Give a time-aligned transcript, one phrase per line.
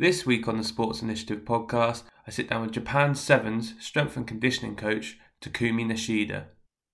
[0.00, 4.28] This week on the Sports Initiative podcast, I sit down with Japan Sevens strength and
[4.28, 6.44] conditioning coach Takumi Nishida.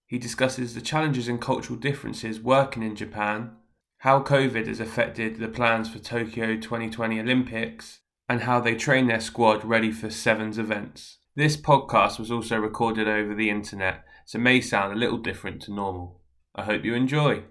[0.07, 3.57] He discusses the challenges and cultural differences working in Japan,
[3.99, 9.21] how COVID has affected the plans for Tokyo 2020 Olympics, and how they train their
[9.21, 11.19] squad ready for Sevens events.
[11.37, 15.75] This podcast was also recorded over the internet, so may sound a little different to
[15.75, 16.23] normal.
[16.55, 17.43] I hope you enjoy.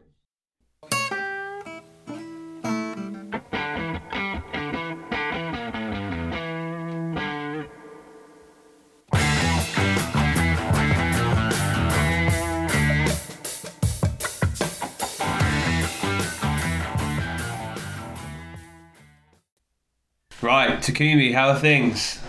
[20.84, 22.20] Takumi, how are things?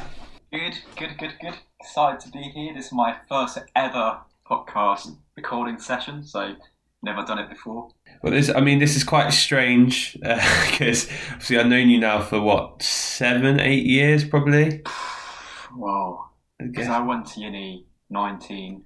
[0.52, 1.54] Good, good, good, good.
[1.80, 2.72] Excited to be here.
[2.72, 4.18] This is my first ever
[4.48, 6.54] podcast recording session, so
[7.02, 7.90] never done it before.
[8.22, 10.36] Well, this, I mean, this is quite strange uh,
[10.70, 14.82] because obviously I've known you now for what seven, eight years, probably.
[15.76, 16.30] Wow.
[16.56, 18.84] Because I went to uni 19,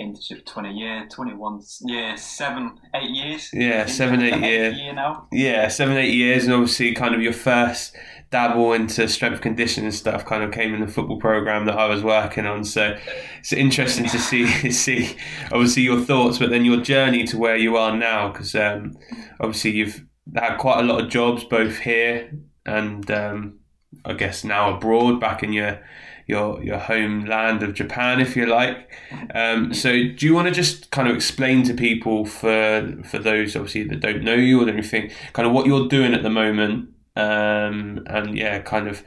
[0.00, 3.50] internship 20 year, 21 year, seven, eight years.
[3.52, 4.76] Yeah, seven, eight years.
[4.76, 5.28] year now.
[5.30, 7.94] Yeah, seven, eight years, and obviously, kind of your first
[8.30, 12.02] dabble into strength conditioning stuff kind of came in the football program that I was
[12.02, 12.64] working on.
[12.64, 12.96] So
[13.40, 17.76] it's interesting to see see obviously your thoughts, but then your journey to where you
[17.76, 18.96] are now, because um,
[19.40, 22.30] obviously you've had quite a lot of jobs both here
[22.64, 23.58] and um,
[24.04, 25.80] I guess now abroad, back in your
[26.26, 28.94] your your homeland of Japan, if you like.
[29.34, 33.56] Um, so, do you want to just kind of explain to people for for those
[33.56, 36.88] obviously that don't know you or anything, kind of what you're doing at the moment,
[37.20, 39.02] um, and yeah, kind of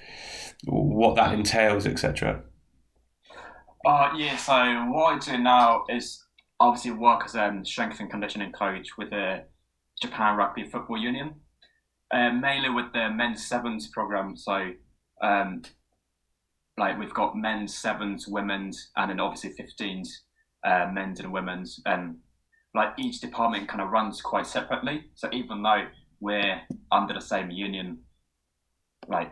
[0.66, 2.44] what that entails, etc.
[3.86, 4.38] Uh, yeah.
[4.38, 4.54] So
[4.92, 6.24] what I do now is
[6.60, 9.44] obviously work as a um, strength and conditioning coach with the
[10.02, 11.36] Japan Rugby Football Union,
[12.14, 14.38] uh, mainly with the men's sevens program.
[14.38, 14.72] So
[15.22, 15.64] um,
[16.78, 20.08] like we've got men's sevens, women's, and then obviously 15s,
[20.66, 22.18] uh, men's and women's, and
[22.74, 25.06] like each department kind of runs quite separately.
[25.16, 25.88] So even though
[26.20, 26.62] we're
[26.92, 28.00] under the same union,
[29.08, 29.32] like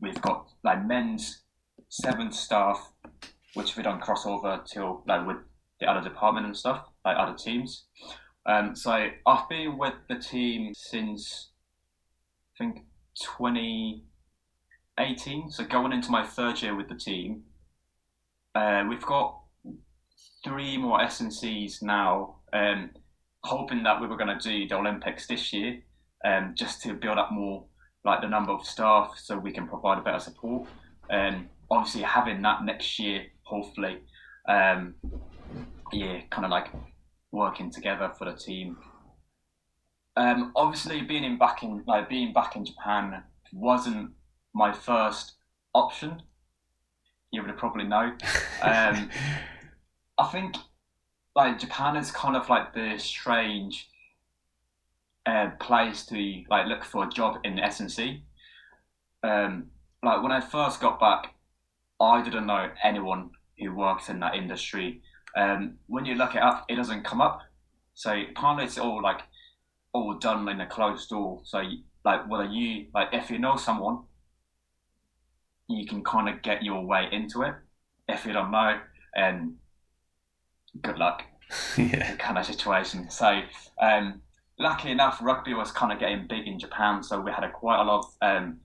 [0.00, 1.42] we've got like men's
[1.88, 2.92] seven staff,
[3.54, 5.38] which we don't cross over till like with
[5.80, 7.86] the other department and stuff, like other teams.
[8.46, 11.50] Um, so I've been with the team since
[12.54, 12.84] I think
[13.38, 15.50] 2018.
[15.50, 17.44] so going into my third year with the team,
[18.54, 19.40] uh, we've got
[20.44, 22.36] three more S&Cs now.
[22.52, 22.90] Um,
[23.42, 25.82] hoping that we were going to do the Olympics this year,
[26.24, 27.64] um, just to build up more
[28.04, 30.68] like the number of staff, so we can provide a better support.
[31.10, 33.98] And um, obviously, having that next year, hopefully,
[34.48, 34.94] um,
[35.92, 36.68] yeah, kind of like
[37.32, 38.76] working together for the team.
[40.16, 43.22] Um, obviously, being in back in like being back in Japan
[43.52, 44.10] wasn't
[44.54, 45.34] my first
[45.74, 46.22] option.
[47.32, 48.12] You would probably know.
[48.62, 49.10] Um,
[50.16, 50.56] I think
[51.36, 53.90] like Japan is kind of like the strange
[55.26, 58.24] uh, place to like look for a job in S&C.
[59.22, 59.66] Um,
[60.02, 61.34] like when I first got back,
[62.00, 65.00] I didn't know anyone who works in that industry.
[65.36, 67.40] Um, when you look it up, it doesn't come up.
[67.94, 69.20] So apparently it's all like
[69.92, 71.40] all done in a closed door.
[71.44, 71.62] So
[72.04, 74.04] like whether you like if you know someone
[75.68, 77.54] you can kind of get your way into it.
[78.08, 78.80] If you don't know,
[79.14, 79.54] and
[80.82, 81.22] good luck.
[81.76, 82.16] yeah.
[82.16, 83.10] Kind of situation.
[83.10, 83.40] So,
[83.80, 84.20] um,
[84.58, 87.80] luckily enough, rugby was kind of getting big in Japan, so we had a, quite
[87.80, 88.60] a lot of um,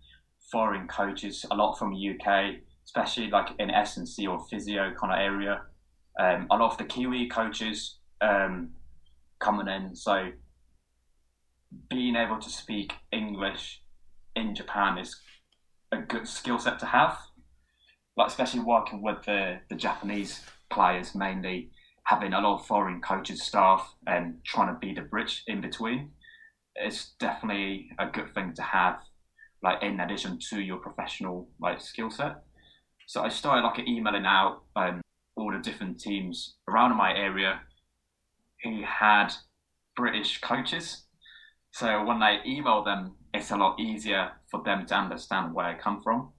[0.51, 2.55] foreign coaches, a lot from the UK,
[2.85, 5.61] especially like in S&C or physio kind of area.
[6.19, 8.71] Um, a lot of the Kiwi coaches um,
[9.39, 9.95] coming in.
[9.95, 10.31] So,
[11.89, 13.81] being able to speak English
[14.35, 15.15] in Japan is
[15.91, 17.17] a good skill set to have.
[18.17, 21.69] Like especially working with the, the Japanese players mainly,
[22.05, 26.11] having a lot of foreign coaches, staff, and trying to be the bridge in between.
[26.75, 28.99] It's definitely a good thing to have,
[29.63, 32.43] like in addition to your professional like skill set.
[33.07, 35.01] So I started like emailing out um,
[35.35, 37.61] all the different teams around my area
[38.63, 39.29] who had
[39.95, 41.03] British coaches.
[41.71, 45.77] So when I email them, it's a lot easier for them to understand where I
[45.77, 46.31] come from.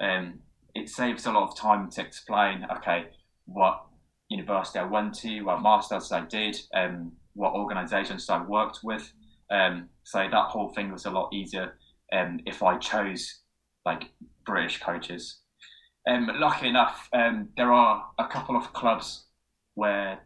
[0.00, 0.40] Um,
[0.74, 3.06] it saves a lot of time to explain, okay,
[3.46, 3.85] what
[4.28, 9.12] university I went to, what masters I did, um, what organizations I worked with.
[9.50, 11.78] Um, so that whole thing was a lot easier
[12.12, 13.40] um, if I chose
[13.84, 14.10] like
[14.44, 15.40] British coaches.
[16.08, 19.24] Um, lucky enough, um, there are a couple of clubs
[19.74, 20.20] where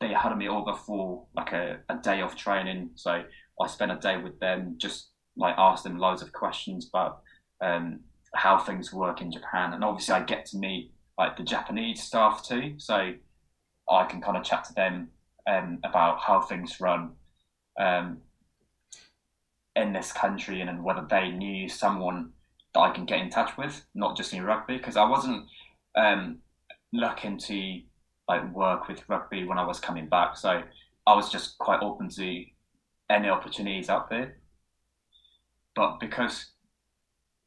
[0.00, 2.90] they had me over for like a, a day of training.
[2.94, 3.22] So
[3.60, 7.20] I spent a day with them, just like asked them loads of questions about
[7.62, 8.00] um,
[8.34, 12.46] how things work in Japan, and obviously I get to meet like the Japanese staff
[12.46, 13.12] too, so
[13.90, 15.10] I can kind of chat to them
[15.46, 17.12] um, about how things run
[17.78, 18.18] um,
[19.74, 22.32] in this country, and, and whether they knew someone
[22.74, 25.46] that I can get in touch with, not just in rugby, because I wasn't
[25.96, 26.38] um,
[26.92, 27.80] looking to
[28.28, 30.62] like work with rugby when I was coming back, so
[31.06, 32.44] I was just quite open to
[33.08, 34.36] any opportunities out there.
[35.74, 36.50] But because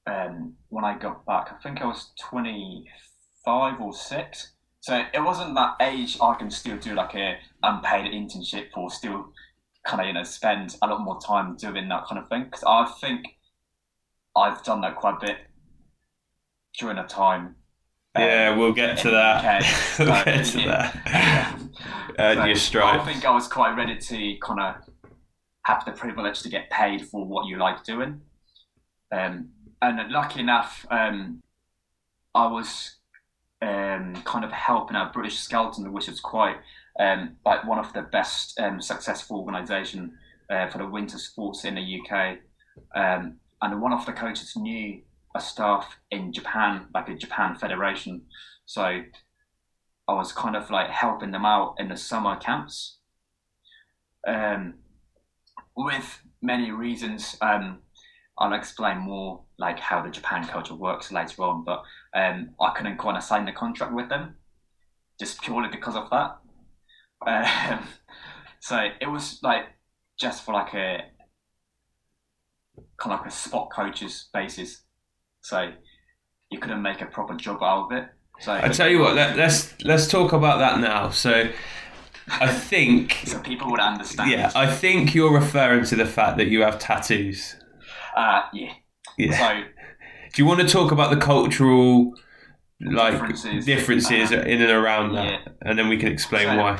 [0.06, 4.52] um, when I got back, I think I was 25 or 6.
[4.84, 9.30] So it wasn't that age I can still do like a unpaid internship or still
[9.86, 12.44] kind of, you know, spend a lot more time doing that kind of thing.
[12.44, 13.38] Because I think
[14.36, 15.38] I've done that quite a bit
[16.78, 17.56] during a time.
[18.20, 19.96] Yeah, um, we'll get to that.
[20.00, 20.92] we'll get to yeah.
[21.06, 21.60] that.
[22.20, 23.00] uh, So your stripe.
[23.00, 24.76] I think I was quite ready to kind of
[25.62, 28.20] have the privilege to get paid for what you like doing.
[29.14, 29.48] Um,
[29.82, 31.42] and lucky enough, um,
[32.36, 32.98] I was
[33.64, 36.58] um, kind of helping out British Skeleton, which is quite
[37.00, 40.18] um, like one of the best um, successful organisation
[40.50, 42.38] uh, for the winter sports in the UK.
[42.96, 45.02] Um, and one of the coaches knew
[45.36, 48.24] a staff in Japan, like a Japan federation.
[48.66, 48.84] So
[50.08, 52.98] I was kind of like helping them out in the summer camps.
[54.28, 54.76] Um,
[55.76, 57.38] with many reasons.
[57.42, 57.80] Um,
[58.38, 61.84] I'll explain more like how the Japan culture works later on, but
[62.16, 64.36] um, I couldn't kind of sign the contract with them
[65.20, 66.38] just purely because of that.
[67.26, 67.88] Um,
[68.60, 69.66] so it was like
[70.20, 71.02] just for like a
[72.98, 74.82] kind of like a spot coaches basis.
[75.42, 75.72] So
[76.50, 78.10] you couldn't make a proper job out of it.
[78.40, 81.12] So I tell you what, let, let's let's talk about that now.
[81.12, 81.50] So,
[82.28, 84.32] I think, so people would understand.
[84.32, 87.56] yeah, I think you're referring to the fact that you have tattoos.
[88.16, 88.74] Uh, yeah.
[89.18, 89.38] Yeah.
[89.38, 89.64] So
[90.34, 92.14] Do you want to talk about the cultural
[92.80, 93.66] like Differences.
[93.66, 95.48] differences Uh, in and around that, yeah.
[95.62, 96.80] and then we can explain So- why?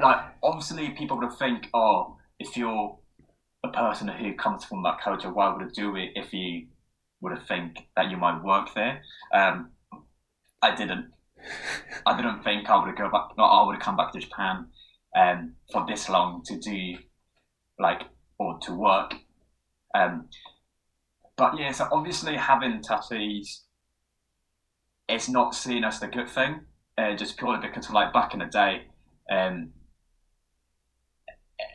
[0.00, 2.98] like obviously people would think, oh, if you're
[3.64, 6.66] a person who comes from that culture, why would you do it if you
[7.20, 9.02] would have think that you might work there?
[9.34, 9.70] Um,
[10.62, 11.10] I didn't.
[12.06, 13.36] I didn't think I would go back.
[13.36, 14.66] No, I would come back to Japan
[15.16, 16.96] um, for this long to do
[17.78, 18.02] like
[18.38, 19.14] or to work.
[19.94, 20.28] Um,
[21.40, 23.62] but yeah, so obviously having tattoos,
[25.08, 26.66] it's not seen as the good thing,
[26.98, 28.82] uh, just purely because like back in the day,
[29.32, 29.70] um,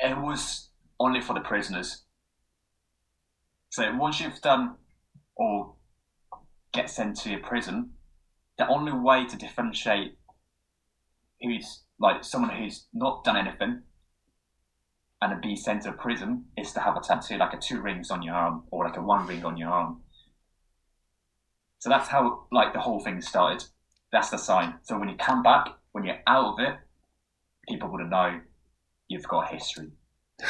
[0.04, 0.70] it was
[1.00, 2.04] only for the prisoners.
[3.72, 4.76] So once you've done
[5.36, 5.74] or
[6.72, 7.90] get sent to a prison,
[8.60, 10.16] the only way to differentiate
[11.42, 13.82] who's like someone who's not done anything
[15.32, 18.22] and be sent to prison is to have a tattoo like a two rings on
[18.22, 20.02] your arm or like a one ring on your arm.
[21.80, 23.64] So that's how like the whole thing started.
[24.12, 24.76] That's the sign.
[24.84, 26.76] So when you come back, when you're out of it,
[27.68, 28.40] people would know
[29.08, 29.92] you've got a history.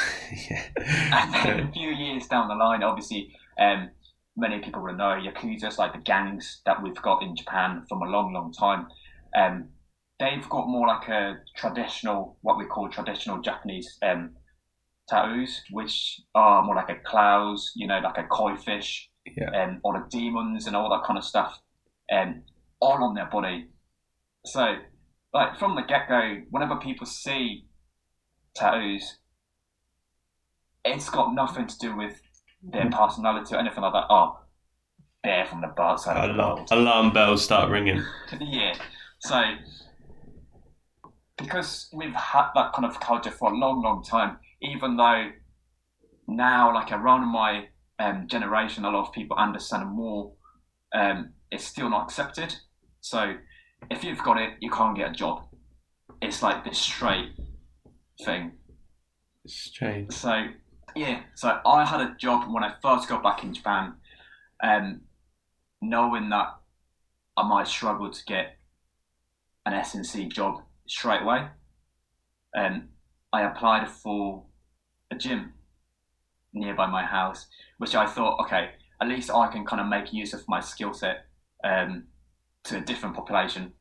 [0.78, 3.90] And then a few years down the line, obviously, um,
[4.36, 8.06] many people will know Yakuza's like the gangs that we've got in Japan from a
[8.06, 8.88] long, long time.
[9.36, 9.70] Um,
[10.20, 14.32] they've got more like a traditional, what we call traditional Japanese um,
[15.08, 19.50] tattoos, which are more like a clouds, you know, like a koi fish, Yeah.
[19.64, 21.60] um, or the demons and all that kind of stuff,
[22.12, 22.44] um,
[22.80, 23.68] all on their body.
[24.46, 24.78] So,
[25.34, 27.66] like from the get go, whenever people see
[28.56, 29.18] tattoos,
[30.84, 32.22] it's got nothing to do with
[32.62, 34.06] their personality or anything like that.
[34.10, 34.40] Oh,
[35.24, 36.68] they're from the bad side of the Alarm, world.
[36.72, 38.04] alarm bells start ringing.
[38.40, 38.74] yeah.
[39.20, 39.42] So,
[41.38, 45.32] because we've had that kind of culture for a long, long time, even though
[46.28, 47.68] now, like around my
[48.00, 50.34] um, generation, a lot of people understand more,
[50.94, 52.56] um, it's still not accepted.
[53.02, 53.36] So,
[53.92, 55.44] if you've got it, you can't get a job.
[56.22, 57.32] It's like this straight
[58.24, 58.54] thing.
[59.48, 60.12] Strange.
[60.12, 60.48] So
[60.96, 63.96] yeah, so I had a job when I first got back in Japan,
[64.64, 65.02] um,
[65.82, 66.48] knowing that
[67.38, 68.58] I might struggle to get
[69.66, 71.48] an S&C job straight away.
[72.58, 72.90] Um,
[73.34, 74.46] I applied for
[75.12, 75.54] a gym
[76.54, 77.48] nearby my house,
[77.78, 78.72] which I thought, okay,
[79.02, 81.26] at least I can kind of make use of my skill set
[81.64, 82.06] um,
[82.66, 83.74] to a different population.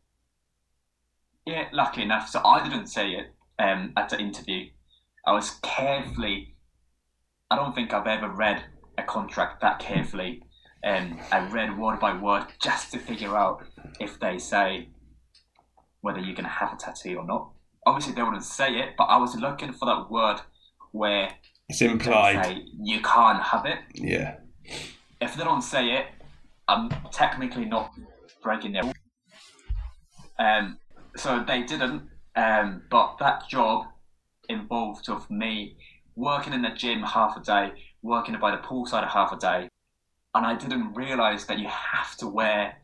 [1.47, 4.71] Yeah, lucky enough, so I didn't say it um, at the interview.
[5.27, 6.55] I was carefully.
[7.51, 8.65] I don't think I've ever read
[8.99, 10.43] a contract that carefully.
[10.85, 13.65] Um, I read word by word just to figure out
[14.01, 14.89] if they say
[16.01, 17.51] whether you're going to have a tattoo or not.
[17.87, 20.41] Obviously, they wouldn't say it, but I was looking for that word
[20.95, 21.29] where
[21.69, 22.45] It's implied.
[22.45, 23.79] say you can't have it.
[23.95, 24.37] Yeah.
[25.21, 26.07] If they don't say it,
[26.69, 27.91] I'm technically not
[28.43, 28.85] breaking their
[30.39, 30.79] um,
[31.17, 32.09] so they didn't.
[32.37, 33.87] Um, but that job
[34.49, 35.77] involved of me
[36.17, 37.73] working in the gym half a day,
[38.03, 39.69] working by the poolside half a day,
[40.35, 42.77] and I didn't realize that you have to wear.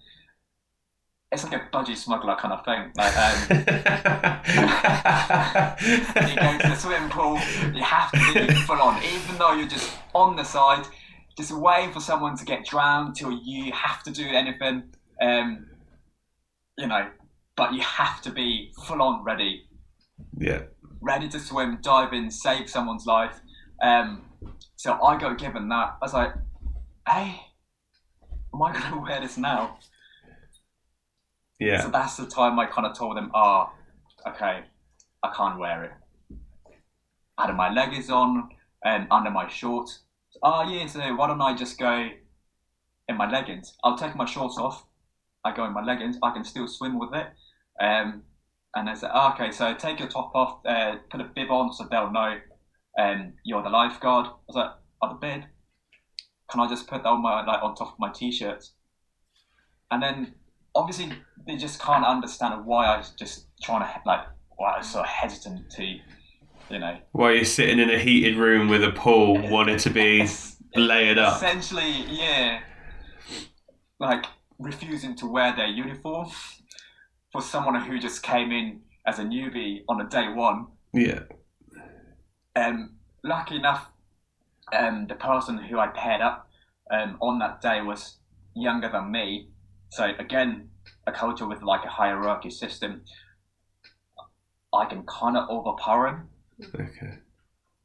[1.32, 2.90] It's like a budgie smuggler kind of thing.
[2.96, 3.34] Like, um,
[6.28, 7.38] you go to the swimming pool,
[7.72, 10.88] you have to be full on, even though you're just on the side,
[11.36, 14.92] just waiting for someone to get drowned till you have to do anything.
[15.22, 15.68] Um,
[16.76, 17.08] you know,
[17.56, 19.68] but you have to be full on ready.
[20.36, 20.62] Yeah.
[21.00, 23.40] Ready to swim, dive in, save someone's life.
[23.82, 24.22] Um,
[24.76, 25.96] so I got given that.
[26.00, 26.32] I was like,
[27.06, 27.40] hey,
[28.54, 29.78] am I going to wear this now?
[31.60, 31.82] Yeah.
[31.82, 33.70] So that's the time I kind of told them, ah,
[34.26, 34.62] oh, okay,
[35.22, 35.92] I can't wear it.
[37.38, 38.48] I had my leggings on
[38.84, 40.00] and under my shorts.
[40.42, 42.08] Oh, yeah, so why don't I just go
[43.08, 43.76] in my leggings?
[43.84, 44.86] I'll take my shorts off.
[45.44, 46.16] I go in my leggings.
[46.22, 47.26] I can still swim with it.
[47.80, 48.22] Um,
[48.74, 51.72] and I said, oh, okay, so take your top off, uh, put a bib on
[51.72, 52.38] so they'll know
[52.98, 54.26] um, you're the lifeguard.
[54.26, 54.70] I was like,
[55.02, 55.42] oh, the bib?
[56.50, 58.72] Can I just put that on my like on top of my t-shirts?
[59.90, 60.34] And then
[60.74, 61.12] obviously
[61.46, 65.02] they just can't understand why I was just trying to like why I was so
[65.02, 66.98] hesitant to, you know.
[67.12, 70.26] Why you're sitting in a heated room with a pool, wanted to be
[70.74, 71.36] layered up.
[71.36, 72.60] Essentially, yeah.
[73.98, 74.26] Like
[74.58, 76.28] refusing to wear their uniform
[77.32, 80.66] for someone who just came in as a newbie on a day one.
[80.92, 81.20] Yeah.
[82.56, 83.88] Um, lucky enough,
[84.76, 86.48] um, the person who I paired up
[86.90, 88.18] um, on that day was
[88.54, 89.48] younger than me.
[89.90, 90.70] So again,
[91.06, 93.02] a culture with like a hierarchy system.
[94.72, 96.28] I can kind of overpower him.
[96.74, 97.18] Okay.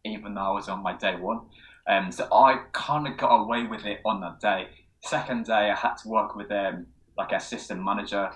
[0.06, 1.42] Even though I was on my day one.
[1.88, 4.68] Um, so I kind of got away with it on that day.
[5.04, 8.32] Second day, I had to work with um, like assistant manager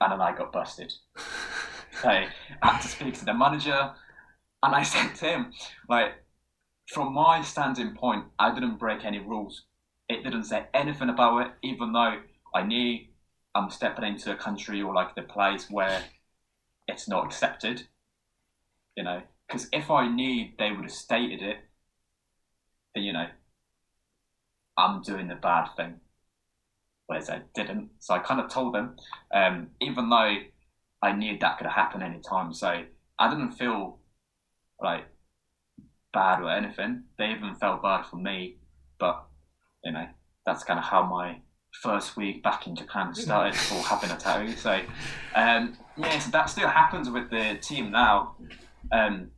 [0.00, 0.92] and then I got busted.
[2.02, 2.28] so I
[2.62, 3.92] had to speak to the manager,
[4.62, 5.52] and I said to him,
[5.88, 6.12] like,
[6.86, 9.64] from my standing point, I didn't break any rules.
[10.08, 12.20] It didn't say anything about it, even though
[12.54, 13.00] I knew
[13.54, 16.02] I'm stepping into a country or like the place where
[16.86, 17.86] it's not accepted.
[18.96, 21.58] You know, because if I knew they would have stated it,
[22.94, 23.26] then you know,
[24.76, 26.00] I'm doing the bad thing
[27.10, 27.90] whereas I didn't.
[27.98, 28.94] So I kind of told them,
[29.34, 30.36] um, even though
[31.02, 32.54] I knew that could happen anytime.
[32.54, 32.84] So
[33.18, 33.98] I didn't feel
[34.80, 35.06] like
[36.12, 37.02] bad or anything.
[37.18, 38.58] They even felt bad for me,
[39.00, 39.26] but
[39.84, 40.06] you know
[40.46, 41.40] that's kind of how my
[41.82, 44.52] first week back in Japan started for having a tattoo.
[44.56, 44.80] So
[45.34, 48.36] um, yeah, so that still happens with the team now.
[48.92, 49.30] Um,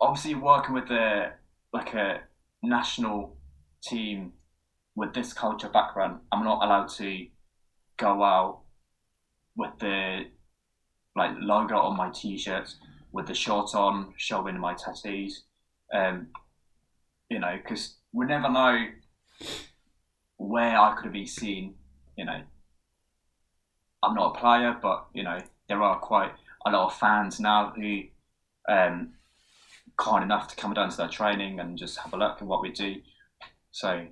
[0.00, 1.32] obviously, working with the
[1.72, 2.20] like a
[2.62, 3.36] national
[3.82, 4.32] team
[4.94, 7.26] with this culture background, I'm not allowed to
[7.96, 8.60] go out
[9.56, 10.24] with the
[11.16, 12.76] like logo on my t-shirts,
[13.12, 15.44] with the shorts on, showing my tattoos.
[15.92, 16.28] Um,
[17.28, 18.86] you know, because we never know
[20.48, 21.74] where I could be seen.
[22.16, 22.40] You know,
[24.02, 26.32] I'm not a player, but you know, there are quite
[26.66, 28.02] a lot of fans now who
[28.68, 29.14] um,
[29.96, 32.62] kind enough to come down to their training and just have a look at what
[32.62, 32.96] we do.
[33.70, 34.06] So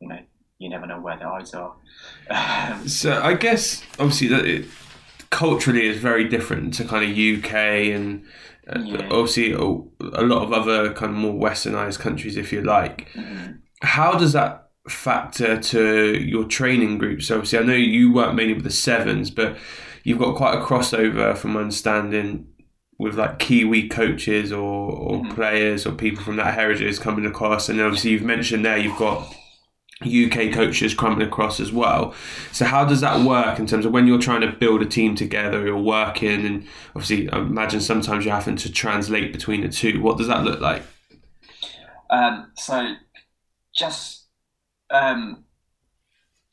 [0.00, 0.18] you know,
[0.58, 1.74] you never know where their eyes are.
[2.30, 4.66] Um, so I guess obviously that it,
[5.30, 7.52] culturally is very different to kind of UK
[7.94, 8.24] and
[8.68, 9.08] uh, yeah.
[9.10, 13.08] obviously a, a, lot of other kind of more westernized countries, if you like.
[13.14, 13.52] Mm-hmm.
[13.82, 17.26] How does that factor to your training groups?
[17.26, 19.56] So obviously, I know you work mainly with the sevens, but
[20.04, 22.46] you've got quite a crossover from understanding
[22.98, 25.34] with like Kiwi coaches or, or mm-hmm.
[25.34, 27.68] players or people from that heritage coming across.
[27.68, 29.34] And obviously, you've mentioned there you've got
[30.02, 32.14] UK coaches coming across as well.
[32.52, 35.14] So how does that work in terms of when you're trying to build a team
[35.14, 40.00] together, you're working, and obviously I imagine sometimes you're having to translate between the two.
[40.02, 40.82] What does that look like?
[42.10, 42.94] Um, so
[43.74, 44.21] just
[44.92, 45.44] um,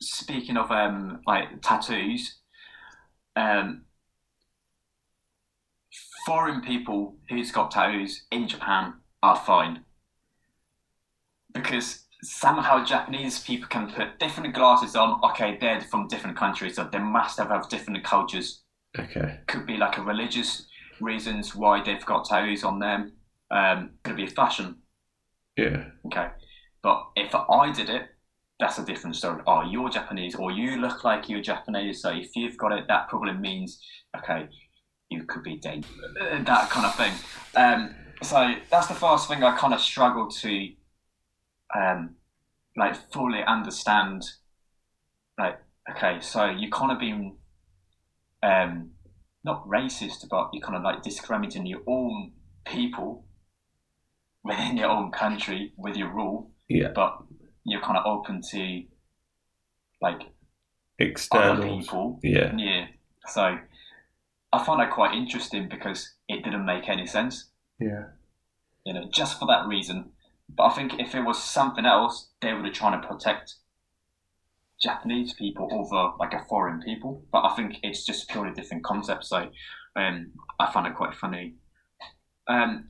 [0.00, 2.38] speaking of um, like tattoos,
[3.36, 3.82] um,
[6.26, 9.84] foreign people who's got tattoos in Japan are fine
[11.52, 15.20] because somehow Japanese people can put different glasses on.
[15.30, 18.62] Okay, they're from different countries, so they must have, have different cultures.
[18.98, 19.38] Okay.
[19.46, 20.66] Could be like a religious
[21.00, 23.12] reasons why they've got tattoos on them.
[23.50, 24.76] Um, could be a fashion.
[25.56, 25.86] Yeah.
[26.06, 26.28] Okay.
[26.82, 28.08] But if I did it,
[28.60, 29.42] that's a different story.
[29.46, 32.02] Oh, you're Japanese, or you look like you're Japanese.
[32.02, 33.80] So if you've got it, that probably means
[34.16, 34.48] okay,
[35.08, 35.96] you could be dangerous.
[36.44, 37.12] That kind of thing.
[37.56, 40.68] Um, so that's the first thing I kind of struggled to
[41.74, 42.16] um,
[42.76, 44.22] like fully understand
[45.38, 45.58] like
[45.90, 47.36] okay so you kind of been
[48.42, 48.90] um
[49.44, 52.32] not racist but you kind of like discriminating your own
[52.66, 53.24] people
[54.44, 56.88] within your own country with your rule Yeah.
[56.94, 57.18] but
[57.64, 58.82] you're kind of open to
[60.02, 60.20] like
[60.98, 61.78] External.
[61.78, 62.52] people Yeah.
[62.56, 62.86] yeah
[63.26, 63.58] so
[64.52, 68.04] i find that quite interesting because it didn't make any sense Yeah.
[68.84, 70.12] you know, just for that reason.
[70.56, 73.54] But I think if it was something else, they would have tried to protect
[74.82, 77.24] Japanese people over like a foreign people.
[77.30, 79.24] But I think it's just purely different concept.
[79.26, 79.48] So
[79.96, 81.54] um, I find it quite funny.
[82.48, 82.88] Um,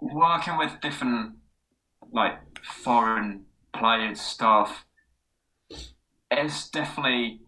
[0.00, 1.37] working with different
[2.12, 4.84] like foreign players, staff,
[6.30, 7.40] it's definitely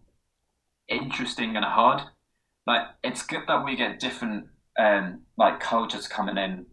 [0.89, 2.03] interesting and hard.
[2.67, 4.47] Like it's good that we get different
[4.79, 6.67] um, like cultures coming in,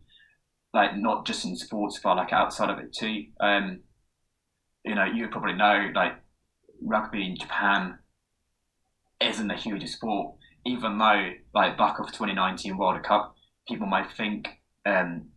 [0.73, 3.25] like not just in sports but like outside of it too.
[3.39, 3.81] Um,
[4.83, 6.13] you know, you probably know like
[6.81, 7.99] rugby in Japan
[9.21, 13.35] isn't the hugest sport, even though like back of 2019 World Cup,
[13.67, 14.47] people might think
[14.85, 15.29] um,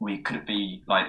[0.00, 1.06] we could be like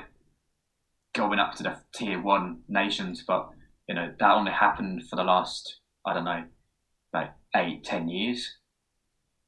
[1.14, 3.50] going up to the tier one nations, but
[3.88, 6.44] you know that only happened for the last I don't know
[7.14, 8.58] like eight ten years.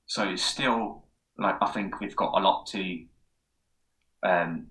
[0.08, 1.06] So it's still
[1.38, 3.06] like I think we've got a lot to
[4.24, 4.68] um,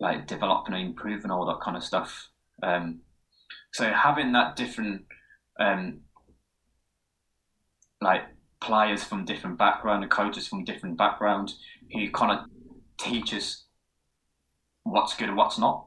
[0.00, 2.28] like develop and improve and all that kind of stuff.
[2.62, 3.00] Um,
[3.72, 5.02] so having that different
[5.58, 6.00] um,
[8.00, 8.22] like
[8.60, 11.52] players from different background and coaches from different background
[11.92, 12.46] who kind of
[12.98, 13.64] teach us
[14.84, 15.86] what's good and what's not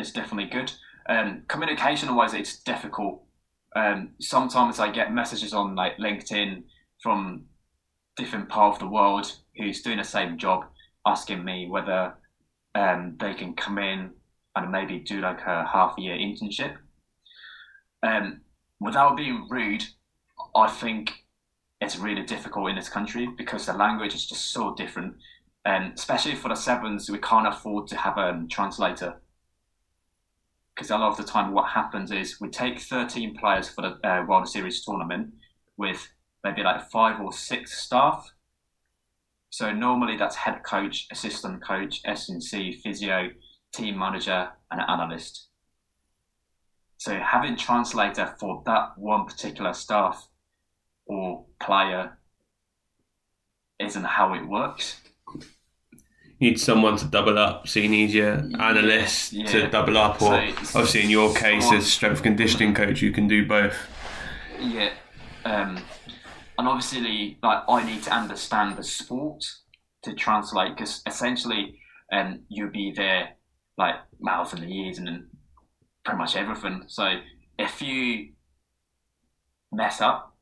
[0.00, 0.72] is definitely good.
[1.08, 3.22] Um, communication wise, it's difficult.
[3.76, 6.64] Um, sometimes I get messages on like LinkedIn
[7.02, 7.44] from
[8.16, 10.64] different part of the world who's doing the same job,
[11.06, 12.14] asking me whether
[12.74, 14.10] um, they can come in
[14.56, 16.76] and maybe do like a half year internship.
[18.02, 18.40] Um,
[18.80, 19.84] without being rude,
[20.54, 21.12] I think
[21.80, 25.14] it's really difficult in this country because the language is just so different.
[25.64, 29.20] And especially for the sevens, we can't afford to have a translator
[30.74, 34.08] because a lot of the time what happens is we take 13 players for the
[34.08, 35.32] uh, World Series tournament
[35.76, 36.08] with
[36.44, 38.32] maybe like five or six staff.
[39.50, 43.30] So normally that's head coach, assistant coach, S&C, physio,
[43.74, 45.48] team manager, and an analyst.
[46.96, 50.28] So having translator for that one particular staff
[51.06, 52.18] or player
[53.78, 55.00] isn't how it works.
[56.40, 59.46] Need someone to double up, so you need your analyst Yeah.
[59.46, 63.28] to double up, or obviously in your case, someone- as strength conditioning coach, you can
[63.28, 63.76] do both.
[64.58, 64.90] Yeah,
[65.44, 65.76] um,
[66.58, 69.44] and obviously, like I need to understand the sport
[70.02, 71.78] to translate because essentially,
[72.10, 73.36] um, you'll be there
[73.76, 75.28] like mouth and the ears and then
[76.04, 76.84] pretty much everything.
[76.86, 77.20] So
[77.58, 78.32] if you
[79.70, 80.34] mess up,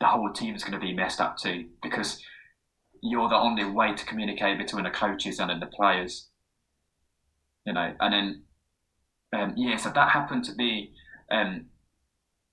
[0.00, 2.22] the whole team is going to be messed up too because
[3.02, 6.28] you're the only way to communicate between the coaches and the players.
[7.64, 8.42] You know, and then
[9.32, 10.92] um, yeah, so that happened to be
[11.30, 11.66] um,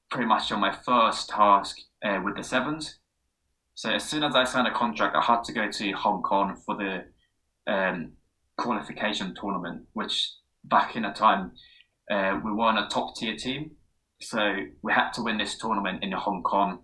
[0.09, 2.99] pretty much on my first task uh, with the sevens.
[3.75, 6.55] So as soon as I signed a contract, I had to go to Hong Kong
[6.65, 7.05] for the
[7.71, 8.13] um,
[8.57, 10.31] qualification tournament, which
[10.63, 11.51] back in the time
[12.11, 13.71] uh, we weren't a top tier team,
[14.21, 16.79] so we had to win this tournament in Hong Kong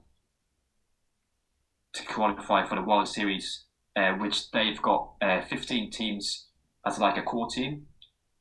[1.93, 6.47] to qualify for the World Series, uh, which they've got uh, 15 teams
[6.85, 7.87] as like a core team,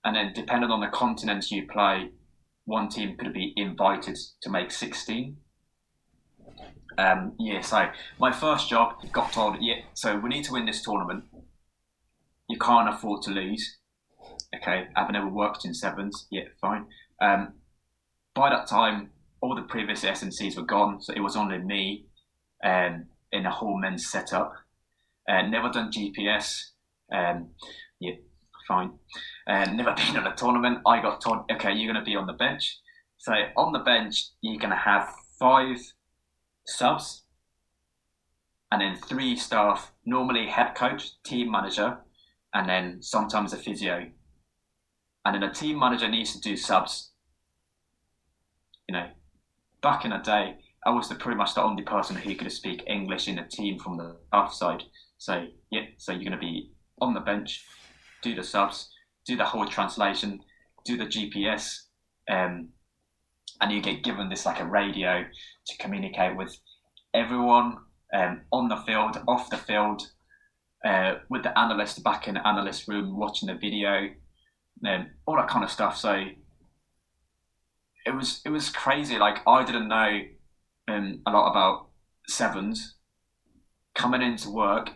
[0.05, 2.11] and then depending on the continent you play,
[2.65, 5.37] one team could be invited to make 16.
[6.99, 10.83] Um, yeah, so my first job got told, yeah, so we need to win this
[10.83, 11.25] tournament.
[12.49, 13.79] You can't afford to lose.
[14.55, 16.27] Okay, I've never worked in sevens.
[16.31, 16.87] Yeah, fine.
[17.21, 17.55] Um,
[18.35, 22.07] by that time, all the previous S&Cs were gone, so it was only me
[22.65, 24.53] um, in a whole men's setup.
[25.29, 26.71] Uh, never done GPS.
[27.13, 27.51] Um,
[28.01, 28.15] yeah,
[28.67, 28.93] fine.
[29.47, 30.79] Uh, never been on a tournament.
[30.87, 32.79] I got told, okay, you're going to be on the bench.
[33.19, 35.79] So on the bench, you're going to have five
[36.67, 37.25] subs
[38.71, 41.99] and then three staff, normally head coach, team manager,
[42.55, 44.07] and then sometimes a physio.
[45.25, 47.11] And then a team manager needs to do subs.
[48.89, 49.07] You know,
[49.83, 52.85] back in the day, I was the, pretty much the only person who could speak
[52.87, 54.83] English in the team from the staff side.
[55.19, 57.65] So, yeah, so you're going to be on the bench,
[58.23, 58.89] do the subs,
[59.27, 60.41] do the whole translation,
[60.85, 61.81] do the GPS,
[62.31, 62.69] um,
[63.61, 65.25] and you get given this like a radio
[65.67, 66.57] to communicate with
[67.13, 67.79] everyone
[68.15, 70.03] um, on the field, off the field,
[70.85, 74.09] uh, with the analyst back in the analyst room watching the video,
[74.85, 75.97] and all that kind of stuff.
[75.97, 76.25] So
[78.07, 79.19] it was it was crazy.
[79.19, 80.21] Like I didn't know
[80.89, 81.89] um, a lot about
[82.27, 82.95] sevens
[83.95, 84.91] coming into work.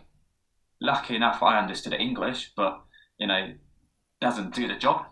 [0.81, 2.81] Lucky enough, I understood English, but
[3.19, 3.53] you know,
[4.19, 5.05] doesn't do the job.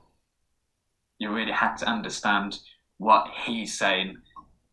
[1.20, 2.60] You really had to understand
[2.98, 4.18] what he's saying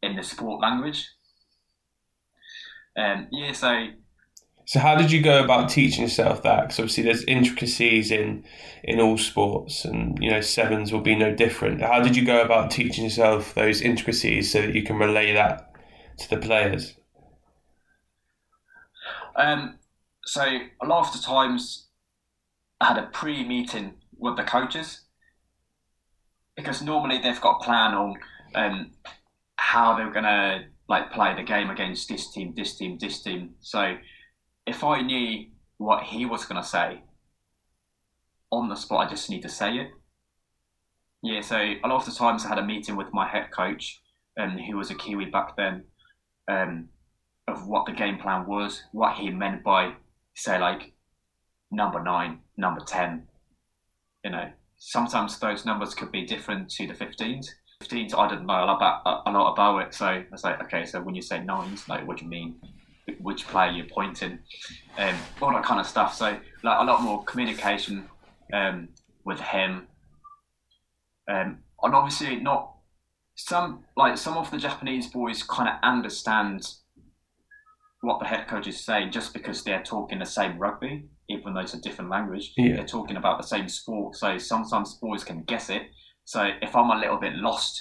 [0.02, 1.08] in the sport language.
[2.96, 3.88] Um, yeah, so
[4.68, 6.62] so how did you go about teaching yourself that?
[6.62, 8.44] Because obviously there's intricacies in
[8.84, 11.80] in all sports, and you know sevens will be no different.
[11.80, 15.67] How did you go about teaching yourself those intricacies so that you can relay that
[16.18, 16.96] to the players?
[19.36, 19.78] Um,
[20.24, 21.86] so a lot of the times
[22.80, 25.02] I had a pre-meeting with the coaches
[26.56, 28.16] because normally they've got a plan on
[28.54, 28.90] um,
[29.56, 33.54] how they're gonna like play the game against this team, this team, this team.
[33.60, 33.96] So
[34.66, 37.02] if I knew what he was going to say
[38.50, 39.90] on the spot, I just need to say it.
[41.22, 44.00] Yeah, so a lot of the times I had a meeting with my head coach,
[44.38, 45.84] um, who was a Kiwi back then,
[46.48, 46.88] um,
[47.46, 49.94] of what the game plan was, what he meant by,
[50.34, 50.92] say, like
[51.70, 53.26] number nine, number 10.
[54.24, 57.46] You know, sometimes those numbers could be different to the 15s.
[57.82, 59.94] 15s, I didn't know a lot about, a lot about it.
[59.94, 62.56] So I was like, okay, so when you say nines, like, what do you mean?
[63.20, 64.38] which player you're pointing,
[64.98, 66.14] um, all that kind of stuff.
[66.14, 68.08] So like a lot more communication
[68.52, 68.88] um,
[69.24, 69.86] with him,
[71.28, 72.74] um, and obviously not
[73.38, 76.66] some like some of the Japanese boys kind of understand
[78.00, 81.60] what the head coach is saying just because they're talking the same rugby, even though
[81.60, 82.52] it's a different language.
[82.56, 82.76] Yeah.
[82.76, 85.82] They're talking about the same sport, so sometimes boys can guess it.
[86.24, 87.80] So if I'm a little bit lost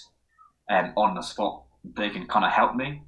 [0.70, 1.64] um, on the spot,
[1.96, 3.02] they can kind of help me.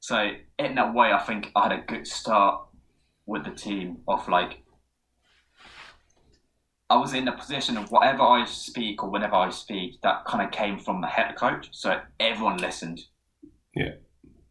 [0.00, 2.66] So in that way, I think I had a good start
[3.26, 4.62] with the team of like
[6.90, 10.44] I was in a position of whatever I speak or whenever I speak, that kind
[10.44, 11.68] of came from the head coach.
[11.72, 13.00] So everyone listened.
[13.74, 13.94] Yeah.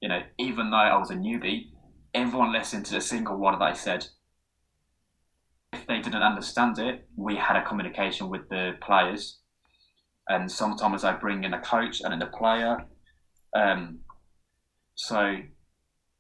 [0.02, 1.68] You know, even though I was a newbie,
[2.14, 4.08] everyone listened to the single word that I said.
[5.74, 9.40] If they didn't understand it, we had a communication with the players.
[10.28, 12.86] And sometimes I bring in a coach and in a player.
[13.56, 14.00] Um,
[14.96, 15.38] so,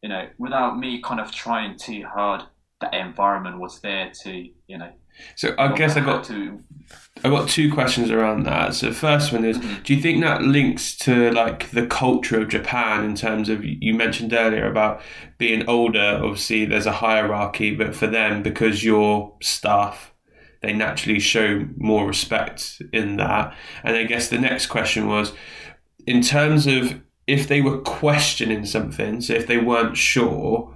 [0.01, 2.43] you know, without me kind of trying too hard,
[2.81, 4.31] the environment was there to,
[4.67, 4.91] you know.
[5.35, 6.59] So I guess I got to.
[7.23, 8.75] I got two questions around that.
[8.75, 9.83] So first one is, mm-hmm.
[9.83, 13.93] do you think that links to like the culture of Japan in terms of you
[13.93, 15.01] mentioned earlier about
[15.37, 16.19] being older?
[16.21, 20.13] Obviously, there's a hierarchy, but for them, because you're staff,
[20.61, 23.55] they naturally show more respect in that.
[23.83, 25.31] And I guess the next question was,
[26.05, 30.75] in terms of if they were questioning something, so if they weren't sure,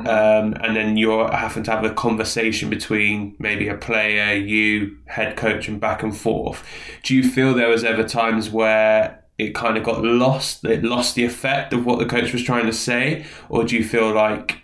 [0.00, 5.36] um, and then you're having to have a conversation between maybe a player, you, head
[5.36, 6.64] coach, and back and forth.
[7.02, 11.14] Do you feel there was ever times where it kind of got lost, it lost
[11.14, 14.62] the effect of what the coach was trying to say, or do you feel like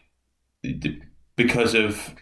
[1.36, 2.14] because of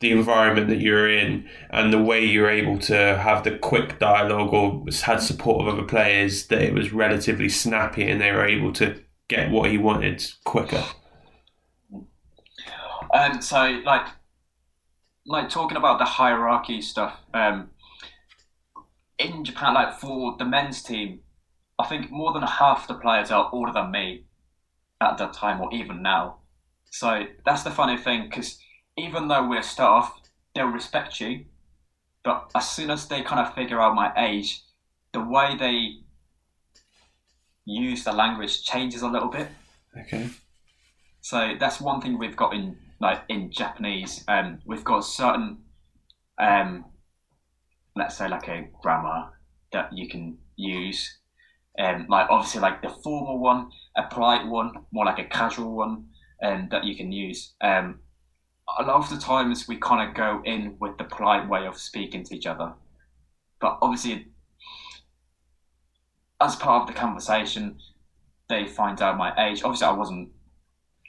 [0.00, 4.52] the environment that you're in and the way you're able to have the quick dialogue
[4.52, 8.72] or had support of other players that it was relatively snappy and they were able
[8.72, 10.84] to get what he wanted quicker.
[13.14, 14.08] Um, so like
[15.26, 17.70] like talking about the hierarchy stuff um,
[19.18, 21.20] in Japan, like for the men's team,
[21.78, 24.24] I think more than half the players are older than me
[25.00, 26.38] at that time or even now.
[26.90, 28.58] So that's the funny thing because
[28.98, 30.20] even though we're staff,
[30.54, 31.46] they'll respect you.
[32.24, 34.62] But as soon as they kind of figure out my age,
[35.12, 36.00] the way they
[37.64, 39.48] use the language changes a little bit.
[39.96, 40.28] Okay.
[41.20, 44.24] So that's one thing we've got in like in Japanese.
[44.26, 45.58] Um, we've got certain,
[46.38, 46.86] um,
[47.94, 49.28] let's say like a grammar
[49.72, 51.18] that you can use.
[51.78, 56.06] Um, like obviously like the formal one, a polite one, more like a casual one,
[56.42, 57.52] um, that you can use.
[57.60, 58.00] Um,
[58.78, 61.76] a lot of the times we kind of go in with the polite way of
[61.76, 62.72] speaking to each other.
[63.60, 64.28] But obviously,
[66.40, 67.78] as part of the conversation,
[68.48, 69.62] they find out my age.
[69.62, 70.30] Obviously, I wasn't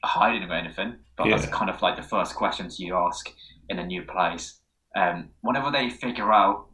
[0.03, 1.38] hiding or anything, but yeah.
[1.38, 3.32] that's kind of like the first questions you ask
[3.69, 4.60] in a new place.
[4.95, 6.67] Um, whenever they figure out,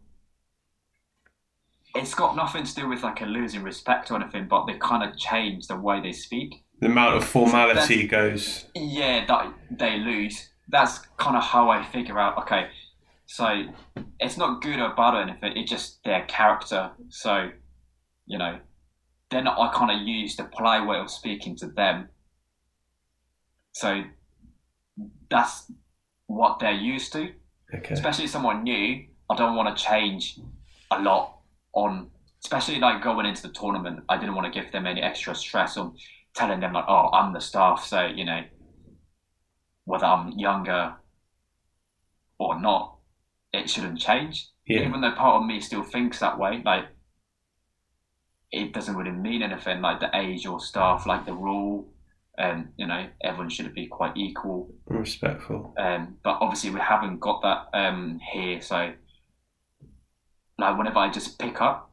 [1.96, 5.04] it's got nothing to do with like a losing respect or anything, but they kind
[5.04, 6.64] of change the way they speak.
[6.80, 8.66] The amount of formality goes.
[8.74, 12.38] Yeah, that they lose that's kind of how I figure out.
[12.40, 12.68] Okay,
[13.26, 13.66] so
[14.20, 15.56] it's not good or bad or anything.
[15.56, 16.92] It's just their character.
[17.10, 17.50] So
[18.26, 18.60] you know,
[19.30, 22.10] then I kind of use the polite way of speaking to them.
[23.74, 24.04] So
[25.30, 25.72] that's
[26.28, 27.32] what they're used to.
[27.74, 27.94] Okay.
[27.94, 30.40] Especially someone new, I don't want to change
[30.92, 31.40] a lot
[31.74, 32.10] on,
[32.44, 34.04] especially like going into the tournament.
[34.10, 35.96] I didn't want to give them any extra stress on
[36.36, 38.44] telling them like, oh, I'm the staff, so you know,
[39.86, 40.96] whether I'm younger
[42.40, 42.98] or not,
[43.54, 44.50] it shouldn't change.
[44.66, 44.82] Yeah.
[44.82, 46.86] Even though part of me still thinks that way, like
[48.52, 49.82] it doesn't really mean anything.
[49.82, 51.88] Like the age or stuff, like the rule,
[52.42, 54.74] and you know, everyone should be quite equal.
[54.88, 55.76] Respectful.
[55.78, 58.60] Um, but obviously, we haven't got that um, here.
[58.62, 58.94] So,
[60.58, 61.92] like, whenever I just pick up,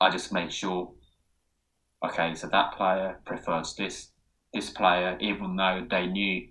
[0.00, 0.92] I just make sure.
[2.04, 4.08] Okay, so that player prefers this
[4.54, 6.48] this player, even though they knew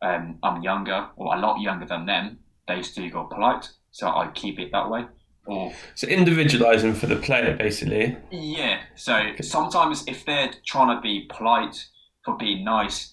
[0.00, 2.38] um, I'm younger or a lot younger than them.
[2.66, 5.04] They still got polite, so I keep it that way.
[5.46, 8.16] Or So individualizing for the player, basically.
[8.30, 11.86] yeah, so sometimes if they're trying to be polite
[12.24, 13.12] for being nice,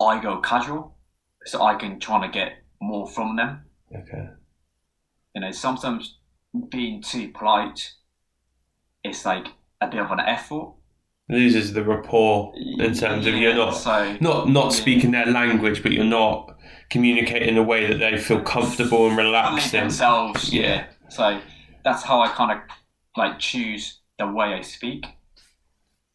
[0.00, 0.96] I go casual,
[1.44, 3.62] so I can try to get more from them.
[3.94, 4.28] Okay.
[5.34, 6.18] You know, sometimes
[6.70, 7.92] being too polite,
[9.04, 9.46] it's like
[9.80, 10.74] a bit of an effort.
[11.28, 14.80] Loses the rapport in terms of you're not so not not Yeah.
[14.80, 16.56] speaking their language, but you're not
[16.90, 19.80] communicating in a way that they feel comfortable and relaxed in.
[19.82, 20.52] themselves.
[20.52, 20.62] Yeah.
[20.62, 20.84] Yeah.
[21.08, 21.40] So
[21.84, 22.58] that's how I kind of
[23.16, 25.06] like choose the way I speak.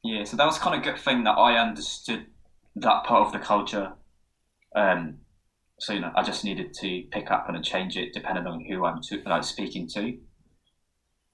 [0.04, 0.24] Yeah.
[0.24, 2.28] So that was kind of a good thing that I understood
[2.76, 3.94] that part of the culture.
[4.76, 5.20] Um,
[5.80, 8.86] so you know, I just needed to pick up and change it depending on who
[8.86, 10.18] I'm to, like speaking to.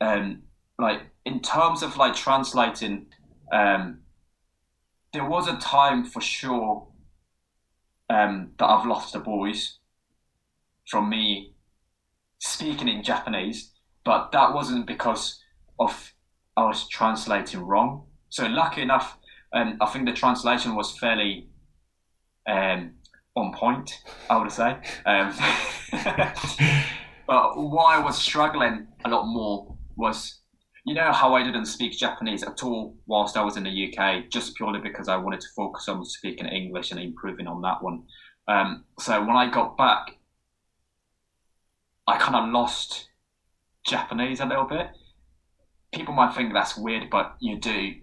[0.02, 0.44] Um,
[0.80, 3.08] like in terms of like translating,
[3.52, 4.02] um,
[5.14, 6.88] there was a time for sure
[8.10, 9.80] um, that I've lost the boys
[10.88, 11.54] from me
[12.40, 13.72] speaking in Japanese,
[14.04, 15.42] but that wasn't because
[15.80, 16.14] of
[16.58, 18.06] I was translating wrong.
[18.34, 19.20] So lucky enough,
[19.54, 21.50] um, I think the translation was fairly
[22.50, 22.94] um,
[23.36, 24.02] on point.
[24.28, 24.76] I would say.
[25.06, 25.32] Um,
[27.28, 30.40] but why I was struggling a lot more was,
[30.84, 34.32] you know, how I didn't speak Japanese at all whilst I was in the UK,
[34.32, 38.02] just purely because I wanted to focus on speaking English and improving on that one.
[38.48, 40.18] Um, so when I got back,
[42.08, 43.10] I kind of lost
[43.86, 44.88] Japanese a little bit.
[45.94, 47.94] People might think that's weird, but you do,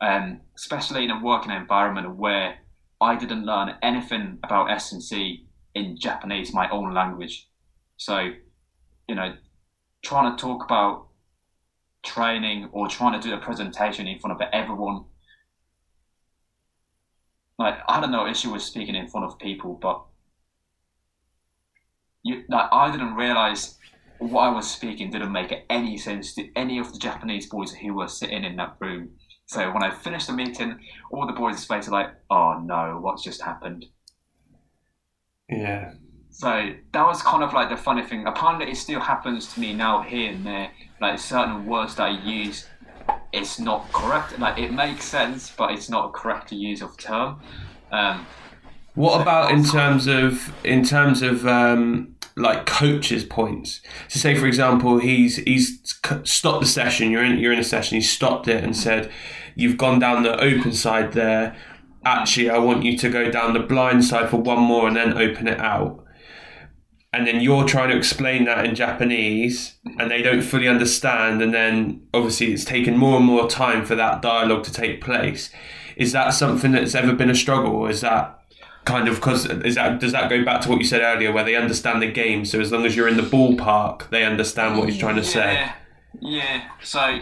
[0.00, 2.58] um, especially in a working environment where
[3.00, 7.48] I didn't learn anything about S and C in Japanese, my own language.
[7.96, 8.32] So,
[9.08, 9.34] you know,
[10.02, 11.08] trying to talk about
[12.04, 15.04] training or trying to do a presentation in front of everyone.
[17.58, 20.04] Like I had no issue with speaking in front of people, but
[22.22, 23.76] you like I didn't realize
[24.18, 27.94] what I was speaking didn't make any sense to any of the Japanese boys who
[27.94, 29.10] were sitting in that room.
[29.48, 30.78] So when I finished the meeting,
[31.10, 33.86] all the boys' faces were like, "Oh no, what's just happened?"
[35.48, 35.92] Yeah.
[36.30, 38.26] So that was kind of like the funny thing.
[38.26, 40.70] Apparently, it still happens to me now here and there.
[41.00, 42.68] Like certain words that I use,
[43.32, 44.38] it's not correct.
[44.38, 47.40] Like it makes sense, but it's not a correct use of term.
[47.90, 48.26] Um,
[48.94, 53.80] What So- about in terms of in terms of um, like coaches' points?
[54.08, 55.80] So, say for example, he's he's
[56.24, 57.10] stopped the session.
[57.10, 57.94] You're in you're in a session.
[57.96, 59.10] He stopped it and said,
[59.58, 61.56] "You've gone down the open side there.
[62.04, 65.18] Actually, I want you to go down the blind side for one more and then
[65.18, 66.04] open it out."
[67.12, 71.42] And then you're trying to explain that in Japanese, and they don't fully understand.
[71.42, 75.50] And then obviously, it's taken more and more time for that dialogue to take place.
[75.96, 77.86] Is that something that's ever been a struggle?
[77.86, 78.38] Is that
[78.84, 81.44] kind of because is that does that go back to what you said earlier where
[81.44, 84.88] they understand the game so as long as you're in the ballpark they understand what
[84.88, 85.72] he's trying to say Yeah,
[86.20, 86.68] yeah.
[86.82, 87.20] So,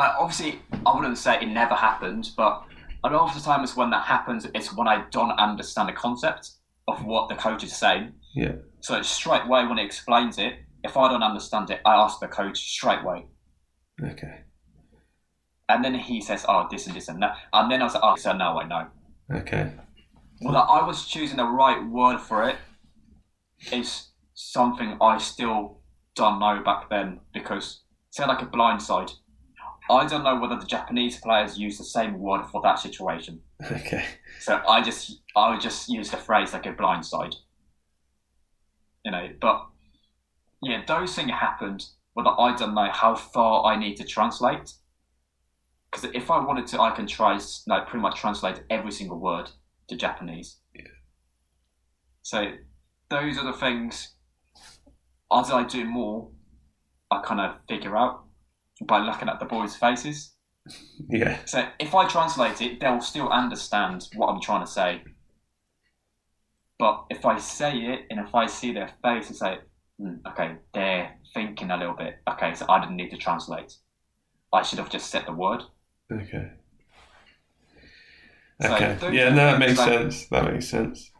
[0.00, 2.64] like, obviously, I wouldn't say it never happened, but
[3.04, 5.92] a lot of the time, it's when that happens, it's when I don't understand the
[5.92, 6.52] concept
[6.88, 8.12] of what the coach is saying.
[8.34, 12.18] yeah So straight away when he explains it, if I don't understand it, I ask
[12.18, 13.26] the coach straight away.
[14.12, 14.36] okay
[15.68, 17.36] And then he says, oh, this and this and that.
[17.52, 18.86] And then I was like, oh, so now I know.
[19.40, 19.72] okay
[20.40, 22.56] Well, that I was choosing the right word for it
[23.70, 25.78] is something I still
[26.14, 27.66] don't know back then because,
[28.10, 29.12] say, like a blind side,
[29.88, 33.40] I don't know whether the Japanese players use the same word for that situation.
[33.72, 34.04] okay
[34.40, 37.34] So I just I would just use the phrase like a blind side.
[39.04, 39.66] You know, but
[40.62, 44.74] yeah, those things happened, but I don't know how far I need to translate.
[45.90, 49.50] Because if I wanted to, I can try like pretty much translate every single word
[49.88, 50.58] to Japanese.
[50.74, 50.82] Yeah.
[52.22, 52.52] So
[53.08, 54.14] those are the things.
[55.32, 56.30] As I do more,
[57.10, 58.24] I kind of figure out
[58.82, 60.34] by looking at the boys' faces.
[61.08, 65.02] yeah So if I translate it, they'll still understand what I'm trying to say.
[66.78, 69.58] But if I say it and if I see their face and say,
[70.00, 72.16] mm, okay, they're thinking a little bit.
[72.28, 73.74] Okay, so I didn't need to translate.
[74.52, 75.62] I should have just said the word.
[76.10, 76.50] Okay.
[78.62, 78.98] So Okay.
[79.12, 80.26] yeah, no, that makes like- sense.
[80.28, 81.10] That makes sense.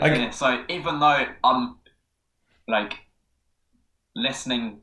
[0.00, 1.76] I- Yeah, so even though I'm
[2.66, 2.94] like
[4.16, 4.80] listening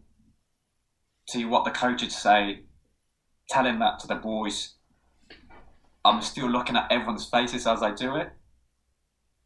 [1.32, 2.62] to what the coaches say,
[3.50, 4.76] telling that to the boys,
[6.06, 8.32] I'm still looking at everyone's faces as I do it.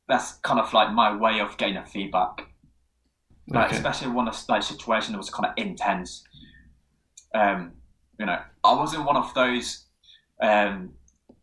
[0.07, 2.47] That's kind of like my way of getting feedback.
[3.53, 3.77] Like Okay.
[3.77, 6.23] especially when a like situation that was kind of intense.
[7.33, 7.73] Um,
[8.19, 9.85] you know, I wasn't one of those
[10.41, 10.93] um,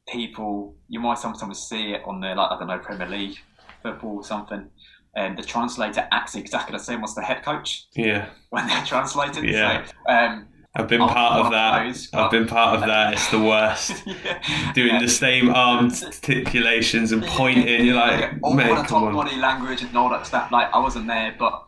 [0.09, 0.77] people.
[0.89, 3.39] You might sometimes see it on the like I don't know Premier League
[3.83, 4.71] football or something,
[5.15, 9.45] and the translator acts exactly the same as the head coach Yeah, when they're translating.
[9.45, 9.85] Yeah.
[9.85, 11.85] So, um, I've been part of of that.
[11.85, 13.13] those, I've been part of that.
[13.13, 14.03] It's the worst.
[14.07, 14.73] yeah.
[14.73, 15.01] Doing Yeah.
[15.01, 17.85] the same arm articulations and pointing.
[17.85, 19.13] You're like, Yeah, all the top on.
[19.13, 20.51] body language and all that stuff.
[20.51, 21.63] Like I wasn't there, but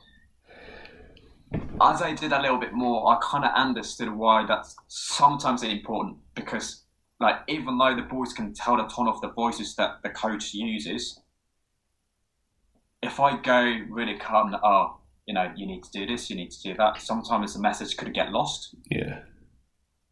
[1.83, 6.17] as I did a little bit more, I kind of understood why that's sometimes important
[6.35, 6.85] because,
[7.21, 10.55] like, even though the boys can tell the tone of the voices that the coach
[10.55, 11.21] uses,
[13.05, 16.51] if I go really calm, oh, you know, you need to do this, you need
[16.51, 17.01] to do that.
[17.01, 18.75] Sometimes the message could get lost.
[18.91, 19.21] Yeah.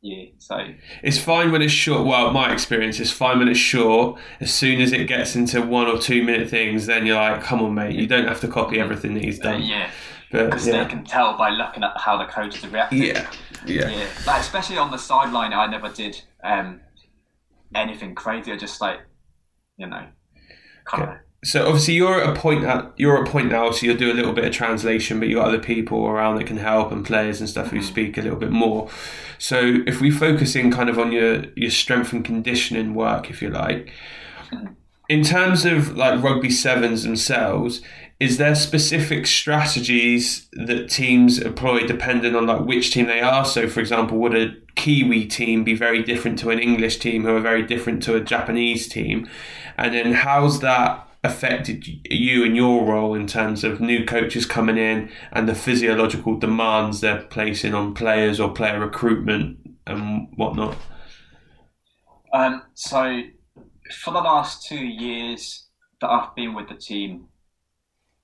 [0.05, 0.59] Yeah, so
[1.05, 2.05] It's fine when it's short.
[2.05, 4.19] Well, my experience is fine when it's short.
[4.41, 7.63] As soon as it gets into one or two minute things, then you're like, come
[7.63, 9.63] on, mate, you don't have to copy everything that he's uh, done.
[9.63, 9.91] yeah,
[10.33, 13.03] But because they can tell by looking at how the coaches are reacting.
[13.05, 13.31] Yeah.
[13.65, 13.91] Yeah.
[13.91, 16.81] Yeah, like especially on the sideline, I never did um,
[17.77, 18.51] anything crazy.
[18.51, 18.99] I just like,
[19.77, 20.05] you know,
[20.85, 21.09] kind of.
[21.45, 24.13] So obviously you're at a point at you're at a point now, so you'll do
[24.13, 27.05] a little bit of translation, but you've got other people around that can help and
[27.05, 27.83] players and stuff who Mhm.
[27.85, 28.89] speak a little bit more.
[29.39, 33.43] So if we focus in kind of on your your strength and conditioning work, if
[33.43, 33.91] you like,
[35.09, 37.83] in terms of like rugby sevens themselves,
[38.21, 43.45] is there specific strategies that teams employ depending on like which team they are?
[43.45, 47.35] So for example, would a Kiwi team be very different to an English team who
[47.35, 49.29] are very different to a Japanese team?
[49.77, 54.77] And then how's that affected you and your role in terms of new coaches coming
[54.77, 60.77] in and the physiological demands they're placing on players or player recruitment and whatnot?
[62.33, 63.23] Um, so
[63.93, 65.67] for the last two years
[66.01, 67.29] that I've been with the team,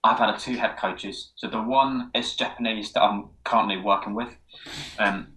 [0.02, 1.32] I've had two head coaches.
[1.36, 4.34] So the one is Japanese that I'm currently working with.
[4.98, 5.28] Um,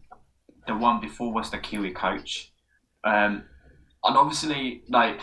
[0.67, 2.53] the one before was the Kiwi coach.
[3.03, 3.43] Um,
[4.03, 5.21] and obviously, like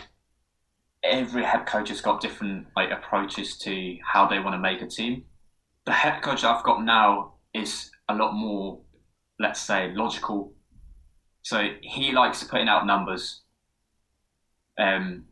[1.03, 4.87] every head coach has got different like approaches to how they want to make a
[4.87, 5.23] team.
[5.85, 8.81] The head coach I've got now is a lot more,
[9.39, 10.53] let's say, logical.
[11.41, 13.41] So he likes putting out numbers
[14.77, 15.25] um,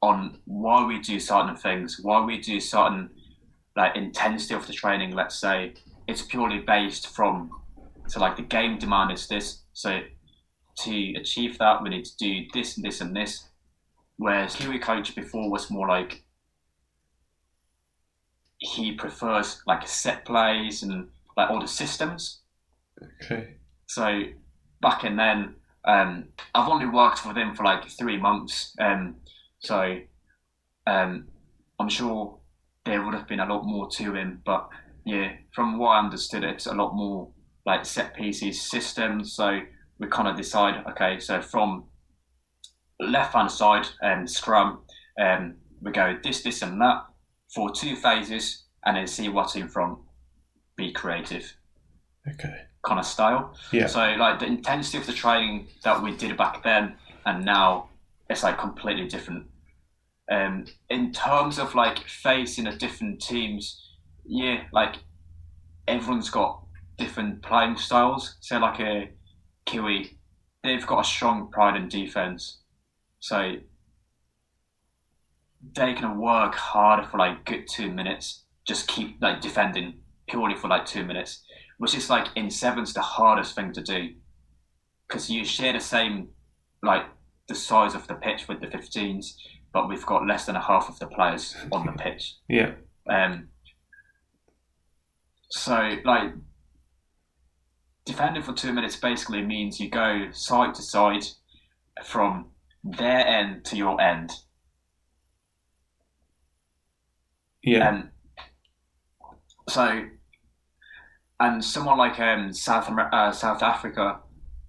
[0.00, 3.10] on why we do certain things, why we do certain
[3.76, 5.12] like intensity of the training.
[5.12, 5.74] Let's say
[6.06, 7.50] it's purely based from
[8.06, 9.62] so like the game demand is this.
[9.72, 10.00] So
[10.78, 13.48] to achieve that, we need to do this and this and this.
[14.16, 16.22] Whereas Kiwi coach before was more like
[18.58, 22.40] he prefers like set plays and like all the systems.
[23.22, 23.56] Okay.
[23.86, 24.22] So
[24.80, 29.16] back in then, um, I've only worked with him for like three months, um,
[29.58, 29.98] so
[30.86, 31.28] um,
[31.78, 32.38] I'm sure
[32.84, 34.40] there would have been a lot more to him.
[34.44, 34.68] But
[35.04, 37.28] yeah, from what I understood, it's a lot more
[37.66, 39.34] like set pieces, systems.
[39.34, 39.60] So
[39.98, 41.84] we kind of decide, okay, so from
[43.00, 44.80] left hand side um, scrum,
[45.20, 47.04] um, we go this, this, and that
[47.54, 49.98] for two phases, and then see what's in front.
[50.76, 51.54] Be creative
[52.28, 52.62] Okay.
[52.84, 53.54] kind of style.
[53.72, 53.86] Yeah.
[53.86, 57.90] So like the intensity of the training that we did back then and now
[58.28, 59.46] it's like completely different.
[60.30, 63.92] Um, in terms of like facing the different teams,
[64.24, 64.96] yeah, like
[65.86, 66.64] everyone's got
[66.98, 68.36] different playing styles.
[68.40, 69.10] So like a
[69.66, 70.18] Kiwi,
[70.62, 72.62] they've got a strong pride in defense.
[73.24, 73.54] So
[75.74, 79.94] they can work hard for like good two minutes, just keep like defending
[80.28, 81.42] purely for like two minutes
[81.78, 84.10] which is like in sevens the hardest thing to do
[85.06, 86.28] because you share the same
[86.82, 87.04] like
[87.48, 89.34] the size of the pitch with the 15s
[89.72, 92.72] but we've got less than a half of the players on the pitch Yeah.
[93.10, 93.48] um,
[95.50, 96.32] so like
[98.06, 101.24] defending for two minutes basically means you go side to side
[102.02, 102.46] from
[102.84, 104.32] their end to your end
[107.64, 107.88] Yeah.
[107.88, 108.10] Um,
[109.68, 110.04] so,
[111.40, 114.20] and someone like um, South Amer- uh, South Africa,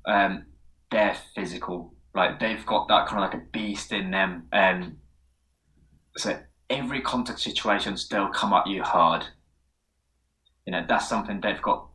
[0.07, 0.45] um,
[0.91, 1.93] they're physical.
[2.15, 4.47] Like they've got that kind of like a beast in them.
[4.53, 4.97] Um,
[6.15, 6.39] so
[6.69, 9.25] every contact situation, they'll come at you hard.
[10.65, 11.87] you know that's something they've got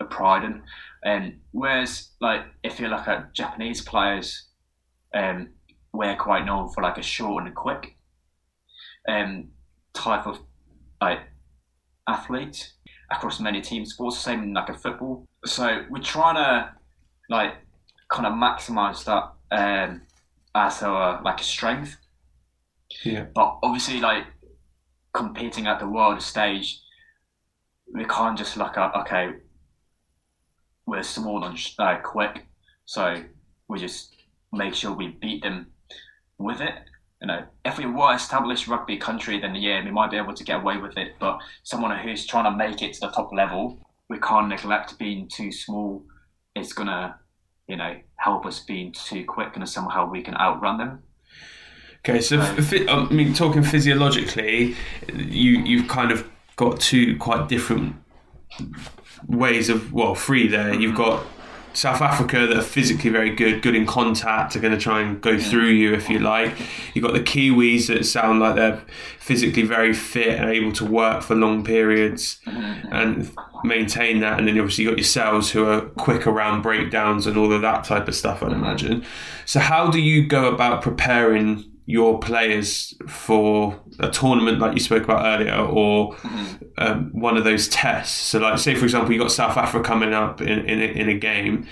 [0.00, 0.62] a pride in.
[1.04, 4.49] And whereas like if you look at Japanese players,
[5.14, 5.48] um,
[5.92, 7.96] we're quite known for like a short and quick
[9.08, 9.48] um,
[9.92, 10.38] type of
[11.00, 11.20] like
[12.08, 12.72] athlete
[13.10, 15.26] across many team sports, same in like a football.
[15.44, 16.74] So we're trying to
[17.28, 17.54] like
[18.10, 20.02] kind of maximize that um,
[20.54, 21.96] as our like a strength.
[23.04, 23.26] Yeah.
[23.34, 24.24] But obviously, like
[25.12, 26.80] competing at the world stage,
[27.92, 29.32] we can't just like okay,
[30.86, 32.46] we're small and uh, quick,
[32.84, 33.22] so
[33.68, 34.14] we just
[34.52, 35.68] make sure we beat them
[36.38, 36.74] with it.
[37.20, 40.44] You know, if we were established rugby country, then yeah, we might be able to
[40.44, 41.16] get away with it.
[41.20, 43.78] But someone who's trying to make it to the top level,
[44.08, 46.04] we can't neglect being too small.
[46.56, 47.18] It's gonna,
[47.68, 51.02] you know, help us being too quick, and somehow we can outrun them.
[51.98, 54.74] Okay, so f- I mean, talking physiologically,
[55.14, 56.26] you you've kind of
[56.56, 57.96] got two quite different
[59.26, 60.72] ways of well, three there.
[60.72, 61.02] You've mm-hmm.
[61.02, 61.26] got
[61.72, 65.20] South Africa that are physically very good, good in contact, are going to try and
[65.20, 66.54] go through you if you like.
[66.94, 68.82] You've got the Kiwis that sound like they're
[69.18, 72.92] physically very fit and able to work for long periods mm-hmm.
[72.92, 73.30] and
[73.62, 74.38] maintain that.
[74.38, 77.84] And then obviously you've got yourselves who are quick around breakdowns and all of that
[77.84, 79.04] type of stuff, I'd imagine.
[79.44, 85.04] So, how do you go about preparing your players for a tournament like you spoke
[85.04, 86.16] about earlier or
[86.78, 88.14] um, one of those tests.
[88.14, 91.08] So like say for example you got south africa coming up in, in, a, in
[91.08, 91.66] a game.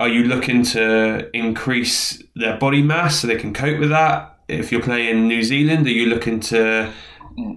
[0.00, 4.38] Are you looking to increase their body mass so they can cope with that?
[4.48, 6.92] If you're playing new zealand are you looking to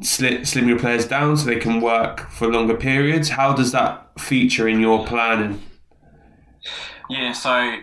[0.02, 3.30] slim, slim your players down so they can work for longer periods?
[3.30, 5.62] How does that feature in your planning?
[7.10, 7.78] Yeah, so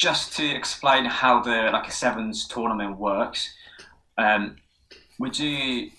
[0.00, 3.54] just to explain how the like a sevens tournament works,
[4.16, 4.56] um,
[5.18, 5.90] we do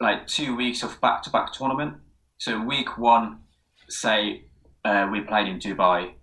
[0.00, 1.94] like two weeks of back to back tournament.
[2.38, 3.38] So week one,
[3.88, 4.42] say
[4.84, 6.14] uh, we played in Dubai.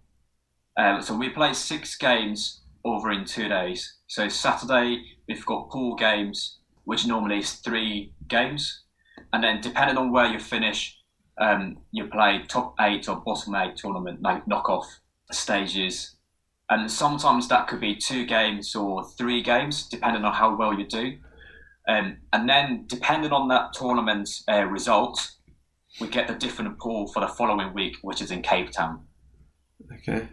[0.78, 3.96] Um, so we play six games over in two days.
[4.08, 8.84] So Saturday we've got pool games, which normally is three games,
[9.32, 10.98] and then depending on where you finish,
[11.40, 14.86] um, you play top eight or bottom eight tournament like knockoff
[15.32, 16.18] stages
[16.72, 20.88] and sometimes that could be two games or three games, depending on how well you
[20.88, 21.18] do.
[21.88, 25.32] Um, and then, depending on that tournament uh, result,
[26.00, 29.06] we get the different pool for the following week, which is in Cape Town.
[29.94, 30.30] okay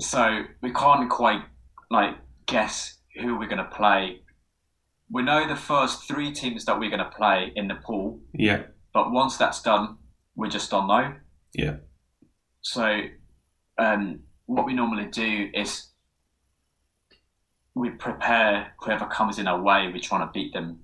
[0.00, 1.42] So we can't quite
[1.90, 2.16] like
[2.46, 4.22] guess who we're going to play.
[5.10, 8.62] We know the first three teams that we're going to play in the pool, yeah
[8.94, 9.98] but once that's done,
[10.34, 11.14] we just don't know.
[11.52, 11.76] yeah
[12.62, 13.02] So,
[13.76, 15.88] um, what we normally do is
[17.74, 19.90] we prepare whoever comes in our way.
[19.92, 20.80] We're trying to beat them.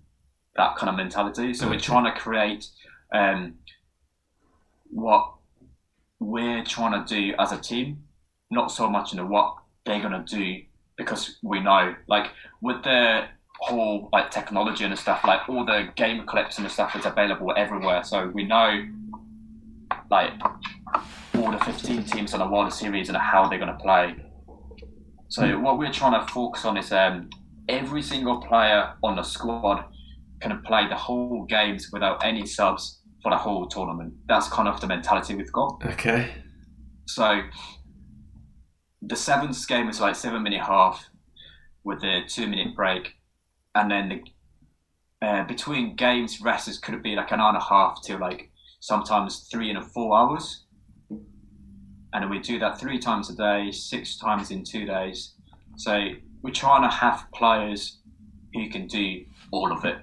[0.56, 1.54] That kind of mentality.
[1.54, 2.66] So we're trying to create
[3.12, 3.54] um,
[4.90, 5.32] what
[6.18, 8.04] we're trying to do as a team,
[8.50, 9.54] not so much in what
[9.86, 10.62] they're gonna do
[10.96, 12.30] because we know, like
[12.60, 13.24] with the
[13.60, 17.54] whole like technology and stuff, like all the game clips and the stuff is available
[17.56, 18.02] everywhere.
[18.04, 18.86] So we know,
[20.10, 20.32] like
[21.36, 24.16] all the 15 teams on the World Series and how they're going to play.
[25.28, 27.30] So what we're trying to focus on is um,
[27.68, 29.84] every single player on the squad
[30.40, 34.14] can play the whole games without any subs for the whole tournament.
[34.26, 35.80] That's kind of the mentality we've got.
[35.84, 36.32] okay
[37.06, 37.42] So
[39.02, 41.08] the seventh game is like seven minute half
[41.84, 43.14] with a two minute break,
[43.74, 44.08] and then
[45.20, 48.50] the, uh, between games rests could be like an hour and a half to like
[48.80, 50.64] sometimes three and a four hours.
[52.12, 55.34] And we do that three times a day, six times in two days.
[55.76, 56.08] So
[56.42, 57.98] we're trying to have players
[58.52, 59.98] who can do all of it.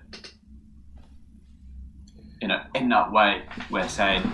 [2.42, 4.32] You know, in that way, we're saying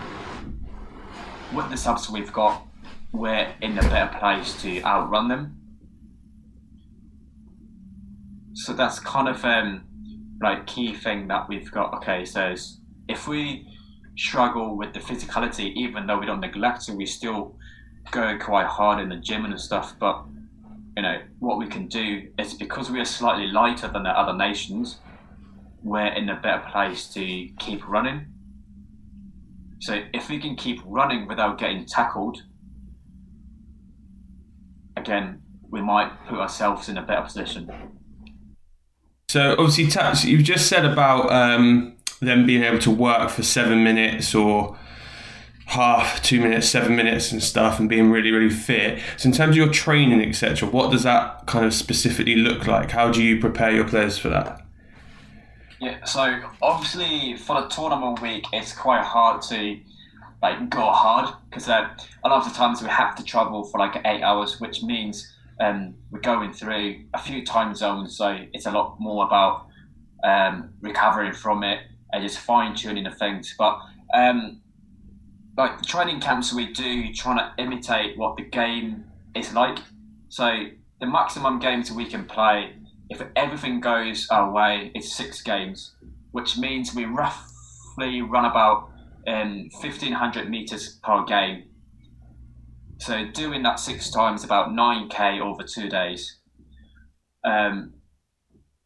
[1.54, 2.66] with the subs we've got,
[3.12, 5.58] we're in a better place to outrun them.
[8.54, 9.84] So that's kind of um,
[10.42, 11.94] like key thing that we've got.
[11.96, 12.56] Okay, so
[13.08, 13.68] if we
[14.18, 17.56] struggle with the physicality, even though we don't neglect it, we still
[18.12, 19.96] go quite hard in the gym and stuff.
[20.00, 20.24] But
[20.96, 24.34] you know what we can do is because we are slightly lighter than the other
[24.34, 25.00] nations,
[25.84, 28.28] we're in a better place to keep running.
[29.82, 32.44] So if we can keep running without getting tackled,
[34.96, 37.70] again, we might put ourselves in a better position.
[39.28, 43.84] So obviously, Tats, you've just said about um, them being able to work for seven
[43.84, 44.78] minutes or
[45.66, 49.00] half, two minutes, seven minutes, and stuff, and being really, really fit.
[49.18, 52.92] So in terms of your training, etc., what does that kind of specifically look like?
[52.92, 54.66] How do you prepare your players for that?
[55.80, 59.78] Yeah, so obviously for the tournament week, it's quite hard to
[60.42, 61.90] like go hard because uh,
[62.24, 65.34] a lot of the times we have to travel for like eight hours, which means
[65.60, 68.18] um, we're going through a few time zones.
[68.18, 69.68] So it's a lot more about
[70.24, 71.80] um, recovering from it
[72.12, 73.54] and just fine tuning the things.
[73.58, 73.78] But
[74.14, 74.62] um,
[75.58, 79.80] like the training camps we do, trying to imitate what the game is like.
[80.30, 80.66] So
[81.00, 82.76] the maximum games we can play,
[83.10, 85.96] if everything goes our way, is six games,
[86.32, 88.90] which means we roughly run about
[89.28, 91.66] um, 1500 meters per game.
[92.98, 96.40] So doing that six times about 9k over two days.
[97.44, 97.94] Um,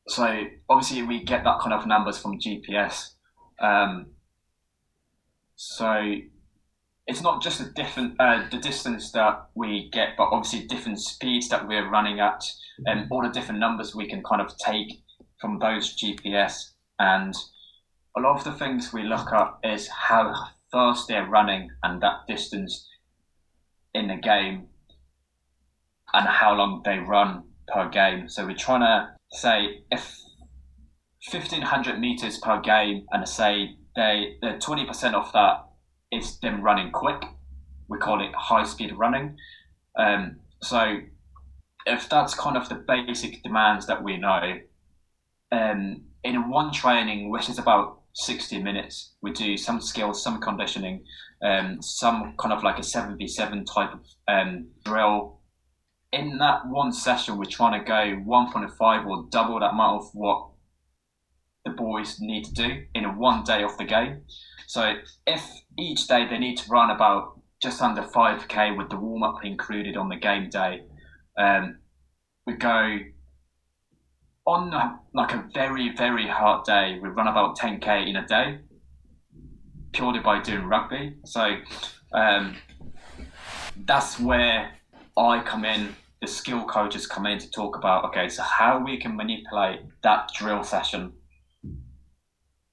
[0.07, 3.11] so obviously we get that kind of numbers from GPS.
[3.61, 4.07] Um,
[5.55, 6.15] so
[7.07, 11.47] it's not just the different uh, the distance that we get, but obviously different speeds
[11.49, 12.43] that we're running at,
[12.85, 15.01] and all the different numbers we can kind of take
[15.39, 16.71] from those GPS.
[16.99, 17.33] And
[18.17, 20.33] a lot of the things we look at is how
[20.71, 22.87] fast they're running and that distance
[23.93, 24.67] in the game,
[26.13, 27.43] and how long they run
[27.73, 28.27] per game.
[28.27, 30.13] So we're trying to say if
[31.31, 35.66] 1500 meters per game, and say they they're 20% of that
[36.11, 37.23] is them running quick.
[37.87, 39.37] We call it high speed running.
[39.97, 40.99] Um, so
[41.85, 44.59] if that's kind of the basic demands that we know,
[45.51, 51.03] um, in one training, which is about 60 minutes, we do some skills, some conditioning,
[51.41, 55.39] um, some kind of like a 7v7 type of um, drill.
[56.11, 60.49] In that one session, we're trying to go 1.5 or double that amount of what
[61.63, 64.21] the boys need to do in one day of the game.
[64.67, 64.95] So
[65.25, 65.43] if
[65.77, 69.97] each day they need to run about just under 5k with the warm up included
[69.97, 70.83] on the game day,
[71.37, 71.79] um,
[72.45, 72.99] we go
[74.45, 76.99] on a, like a very very hard day.
[77.01, 78.59] We run about 10k in a day
[79.91, 81.15] purely by doing rugby.
[81.25, 81.57] So
[82.13, 82.55] um,
[83.85, 84.71] that's where
[85.17, 85.95] I come in.
[86.21, 90.29] The skill coaches come in to talk about okay, so how we can manipulate that
[90.33, 91.13] drill session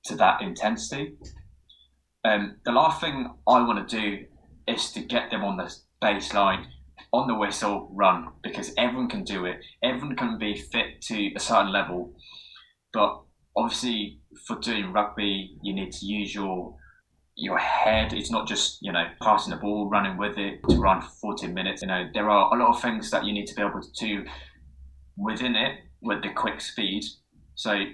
[0.04, 1.16] to that intensity
[2.24, 4.24] um, the last thing I want to do
[4.66, 6.66] is to get them on the baseline,
[7.12, 9.58] on the whistle, run because everyone can do it.
[9.82, 12.14] Everyone can be fit to a certain level,
[12.92, 13.20] but
[13.56, 16.76] obviously for doing rugby, you need to use your
[17.36, 18.12] your head.
[18.12, 21.48] It's not just you know passing the ball, running with it to run for 40
[21.48, 21.82] minutes.
[21.82, 24.06] You know there are a lot of things that you need to be able to
[24.06, 24.24] do
[25.16, 27.04] within it with the quick speed.
[27.54, 27.84] So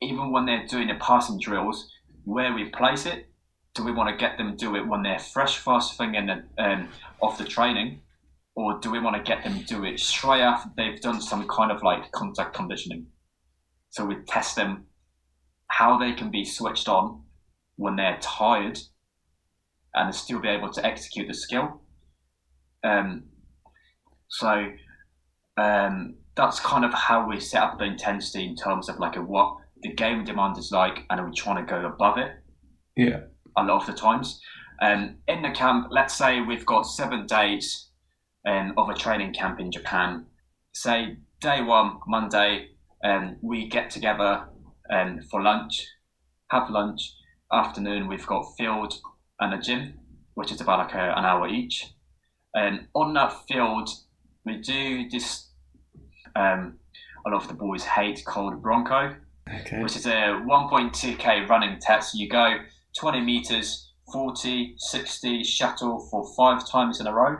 [0.00, 1.88] even when they're doing the passing drills,
[2.24, 3.31] where we place it
[3.74, 6.44] do we want to get them do it when they're fresh first thing in the,
[6.62, 6.88] um,
[7.20, 8.00] off the training,
[8.54, 11.72] or do we want to get them do it straight after they've done some kind
[11.72, 13.06] of like contact conditioning?
[13.90, 14.86] So we test them
[15.68, 17.22] how they can be switched on
[17.76, 18.78] when they're tired
[19.94, 21.80] and still be able to execute the skill.
[22.84, 23.24] Um,
[24.28, 24.66] so
[25.56, 29.22] um, that's kind of how we set up the intensity in terms of like a,
[29.22, 32.32] what the game demand is like, and are we're trying to go above it.
[32.96, 33.20] Yeah
[33.56, 34.40] a lot of the times.
[34.80, 37.88] Um, in the camp, let's say we've got seven days
[38.46, 40.26] um, of a training camp in Japan.
[40.72, 42.68] Say day one, Monday,
[43.04, 44.48] um, we get together
[44.90, 45.86] um, for lunch,
[46.50, 47.14] have lunch.
[47.52, 48.94] Afternoon, we've got field
[49.38, 49.94] and a gym,
[50.34, 51.86] which is about like a, an hour each.
[52.54, 53.88] And on that field,
[54.44, 55.50] we do this.
[56.34, 56.78] Um,
[57.26, 59.14] a lot of the boys hate called Bronco,
[59.48, 59.82] okay.
[59.82, 62.14] which is a 1.2k running test.
[62.14, 62.58] You go
[62.98, 67.38] 20 meters, 40, 60 shuttle for five times in a row.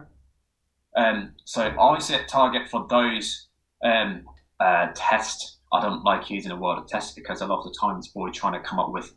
[0.97, 3.49] Um, so I set target for those
[3.85, 4.25] um,
[4.61, 5.59] uh, tests.
[5.73, 8.31] I don't like using the word of test because a lot of the times we're
[8.31, 9.13] trying to come up with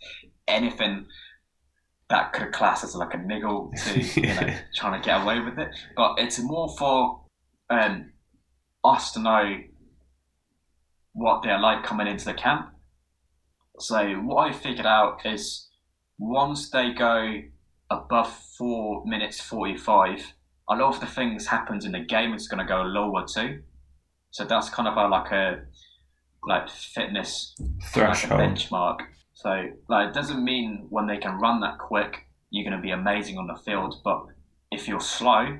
[0.47, 1.05] anything
[2.09, 5.57] that could class as like a niggle to you know trying to get away with
[5.59, 5.69] it.
[5.95, 7.25] But it's more for
[7.69, 8.11] um,
[8.83, 9.57] us to know
[11.13, 12.69] what they're like coming into the camp.
[13.79, 15.64] So what I figured out is
[16.17, 17.41] once they go
[17.89, 20.33] above four minutes 45,
[20.69, 23.61] a lot of the things happens in the game is going to go lower too.
[24.31, 25.61] So that's kind of a, like a
[26.47, 27.55] like fitness
[27.91, 28.99] threshold like benchmark.
[29.33, 32.91] So like it doesn't mean when they can run that quick, you're going to be
[32.91, 33.95] amazing on the field.
[34.03, 34.25] But
[34.71, 35.57] if you're slow,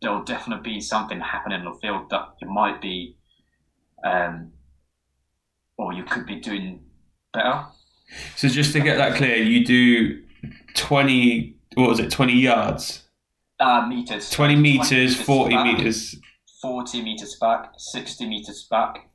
[0.00, 3.16] there'll definitely be something happening in the field that you might be,
[4.04, 4.52] um,
[5.78, 6.84] or you could be doing
[7.32, 7.66] better.
[8.36, 10.22] So just to get that clear, you do
[10.74, 11.56] twenty.
[11.74, 12.10] What was it?
[12.10, 13.02] Twenty yards.
[13.60, 14.30] Uh, meters.
[14.30, 16.16] Twenty meters, 20 forty back, meters.
[16.60, 19.08] Forty meters back, sixty meters back.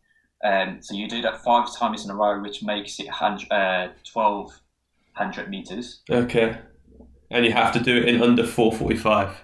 [0.43, 3.89] Um, so you do that five times in a row, which makes it hundred, uh,
[4.11, 4.51] twelve
[5.13, 6.01] hundred meters.
[6.09, 6.57] Okay.
[7.29, 9.43] And you have to do it in under 445.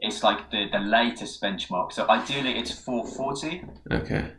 [0.00, 1.92] It's like the, the latest benchmark.
[1.92, 3.62] So ideally, it's 440
[3.92, 4.32] Okay.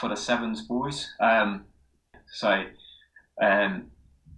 [0.00, 1.12] for the sevens boys.
[1.20, 1.66] Um,
[2.32, 2.64] so
[3.42, 3.90] um,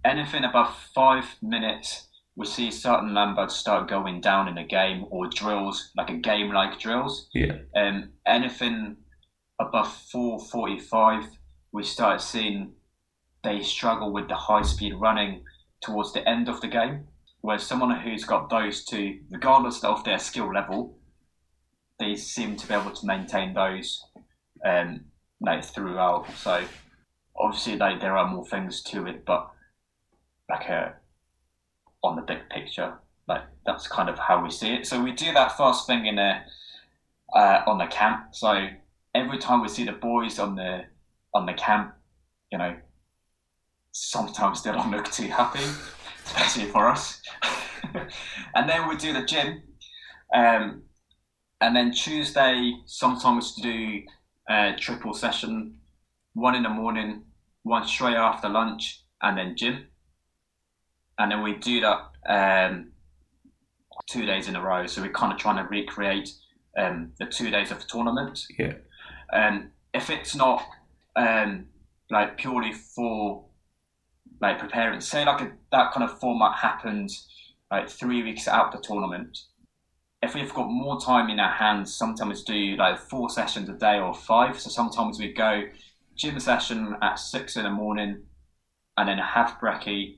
[0.03, 5.27] anything above five minutes, we see certain numbers start going down in a game or
[5.27, 7.27] drills, like a game like drills.
[7.33, 7.57] Yeah.
[7.75, 8.97] Um, anything
[9.59, 11.25] above 445,
[11.71, 12.73] we start seeing
[13.43, 15.43] they struggle with the high speed running
[15.81, 17.05] towards the end of the game.
[17.41, 20.97] Where someone who's got those two, regardless of their skill level,
[21.97, 24.03] they seem to be able to maintain those
[24.65, 25.05] um,
[25.39, 26.25] like throughout.
[26.37, 26.65] So
[27.39, 29.49] obviously, like there are more things to it, but
[30.49, 30.95] like a
[32.03, 32.93] on the big picture,
[33.27, 34.87] like that's kind of how we see it.
[34.87, 36.43] So we do that first thing in a
[37.33, 38.27] uh, on the camp.
[38.31, 38.67] So
[39.13, 40.85] every time we see the boys on the
[41.33, 41.93] on the camp,
[42.51, 42.75] you know,
[43.91, 45.63] sometimes they don't look too happy,
[46.25, 47.21] especially for us.
[48.55, 49.61] and then we do the gym,
[50.33, 50.83] um,
[51.61, 54.01] and then Tuesday sometimes do
[54.49, 55.75] a triple session,
[56.33, 57.23] one in the morning,
[57.63, 59.87] one straight after lunch, and then gym.
[61.17, 62.91] And then we do that um,
[64.09, 64.87] two days in a row.
[64.87, 66.31] So we're kind of trying to recreate
[66.77, 68.45] um, the two days of the tournament.
[68.57, 68.73] Yeah.
[69.33, 70.63] Um, if it's not
[71.15, 71.65] um,
[72.09, 73.45] like purely for
[74.41, 77.27] like preparing, say like a, that kind of format happens
[77.69, 79.37] like three weeks out the tournament.
[80.21, 83.99] If we've got more time in our hands, sometimes do like four sessions a day
[83.99, 84.59] or five.
[84.59, 85.63] So sometimes we go
[86.19, 88.21] gym session at six in the morning,
[88.97, 90.17] and then a half brekkie,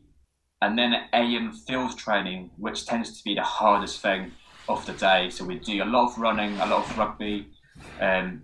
[0.62, 4.32] and then AM field training, which tends to be the hardest thing
[4.68, 5.30] of the day.
[5.30, 7.48] So we do a lot of running, a lot of rugby,
[8.00, 8.42] um,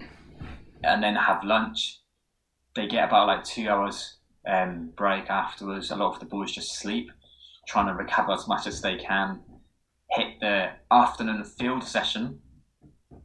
[0.83, 1.99] and then have lunch.
[2.75, 5.89] They get about like two hours um, break afterwards.
[5.89, 7.09] A lot of the boys just sleep,
[7.67, 9.41] trying to recover as much as they can.
[10.11, 12.39] Hit the afternoon field session,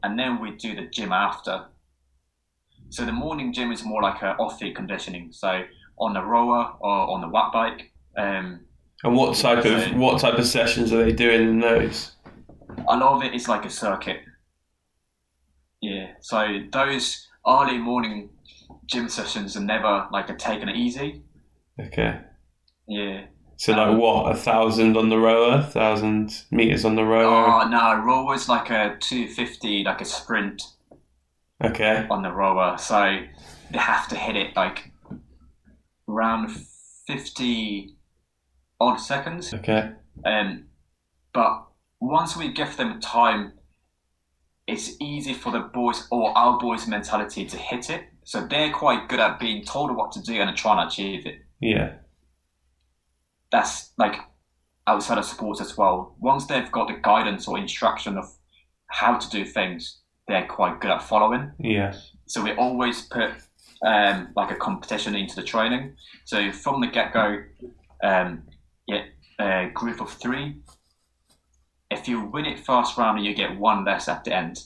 [0.02, 1.66] and then we do the gym after.
[2.93, 5.32] So the morning gym is more like a off-field conditioning.
[5.32, 5.62] So
[5.99, 7.90] on the rower or on the watt bike.
[8.18, 8.61] Um,
[9.03, 12.12] And what type of what type of sessions are they doing in those?
[12.88, 14.20] a lot of it is like a circuit.
[15.80, 16.12] Yeah.
[16.20, 18.30] So those early morning
[18.86, 21.22] gym sessions are never like a taking it easy.
[21.80, 22.20] Okay.
[22.86, 23.24] Yeah.
[23.57, 27.47] So like what, a thousand on the rower, a thousand meters on the rower?
[27.64, 30.62] Oh no, rower's like a two fifty, like a sprint
[31.64, 32.06] Okay.
[32.10, 32.76] on the rower.
[32.78, 33.20] So
[33.70, 34.90] they have to hit it like
[36.08, 36.50] around
[37.06, 37.96] fifty
[38.80, 39.54] odd seconds.
[39.54, 39.92] Okay.
[40.24, 40.64] Um,
[41.32, 41.66] but
[42.00, 43.52] once we give them time,
[44.66, 48.04] it's easy for the boys or our boys' mentality to hit it.
[48.24, 51.40] So they're quite good at being told what to do and trying to achieve it.
[51.60, 51.94] Yeah.
[53.50, 54.16] That's like
[54.86, 56.16] outside of sports as well.
[56.20, 58.26] Once they've got the guidance or instruction of
[58.86, 61.52] how to do things, they're quite good at following.
[61.58, 61.94] Yeah.
[62.26, 63.30] So we always put
[63.84, 65.96] um, like a competition into the training.
[66.24, 67.42] So from the get go,
[68.02, 68.44] um,
[68.86, 69.04] yeah,
[69.40, 70.56] a group of three.
[71.90, 74.60] If you win it first round, you get one less at the end.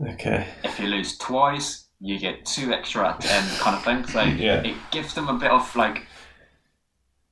[0.00, 0.46] Okay.
[0.64, 4.06] If you lose twice, you get two extra at the end, kind of thing.
[4.06, 4.62] So Yeah.
[4.62, 6.06] it gives them a bit of like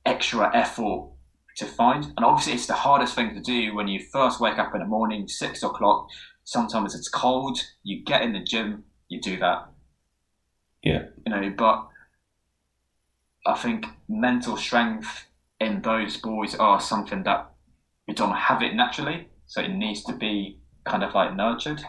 [0.05, 1.09] extra effort
[1.57, 2.05] to find.
[2.17, 4.87] And obviously, it's the hardest thing to do when you first wake up in the
[4.87, 6.07] morning, six o'clock.
[6.49, 7.59] Sometimes it's cold.
[7.83, 9.67] You get in the gym, you do that
[10.81, 11.03] Yeah.
[11.23, 11.87] you know, but
[13.45, 15.27] I think mental strength
[15.59, 17.51] in those boys are something that
[18.07, 21.83] we don't have it naturally, so it needs to be kind of like nurtured.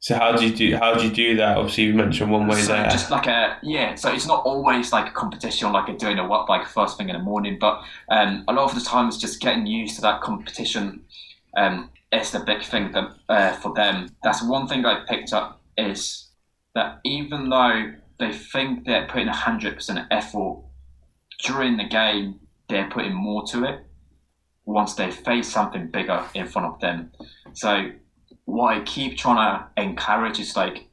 [0.00, 1.58] So how do you do how do you do that?
[1.58, 2.88] Obviously you mentioned one way so there.
[2.88, 6.26] just like a yeah, so it's not always like a competition, like a doing a
[6.26, 9.18] what like first thing in the morning, but um, a lot of the time it's
[9.18, 11.04] just getting used to that competition.
[11.54, 14.08] Um, it's the big thing that uh, for them.
[14.22, 16.30] That's one thing I picked up is
[16.74, 20.62] that even though they think they're putting hundred percent effort
[21.44, 23.80] during the game, they're putting more to it
[24.64, 27.10] once they face something bigger in front of them.
[27.52, 27.90] So
[28.44, 30.88] what I keep trying to encourage is like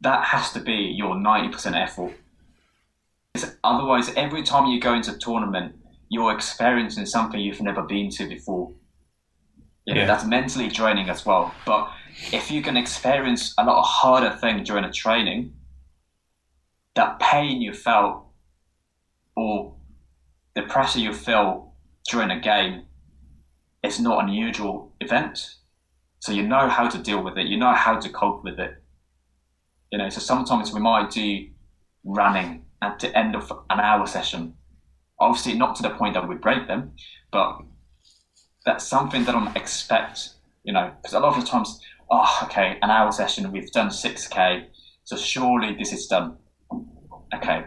[0.00, 2.12] that has to be your 90% effort.
[3.64, 5.76] Otherwise, every time you go into a tournament,
[6.08, 8.72] you're experiencing something you've never been to before.
[9.84, 10.06] You know, Yeah.
[10.06, 11.54] That's mentally draining as well.
[11.66, 11.90] But
[12.32, 15.54] if you can experience a lot of harder thing during a training,
[16.94, 18.26] that pain you felt
[19.34, 19.76] or
[20.54, 21.74] the pressure you feel
[22.10, 22.84] during a game
[23.82, 25.56] is not an unusual event.
[26.20, 27.46] So you know how to deal with it.
[27.46, 28.74] You know how to cope with it.
[29.90, 31.48] You know, so sometimes we might do
[32.04, 34.54] running at the end of an hour session.
[35.18, 36.92] Obviously, not to the point that we break them,
[37.30, 37.58] but
[38.64, 40.30] that's something they don't expect.
[40.64, 43.90] You know, because a lot of the times, oh, okay, an hour session, we've done
[43.90, 44.68] six k,
[45.04, 46.36] so surely this is done.
[47.34, 47.64] Okay,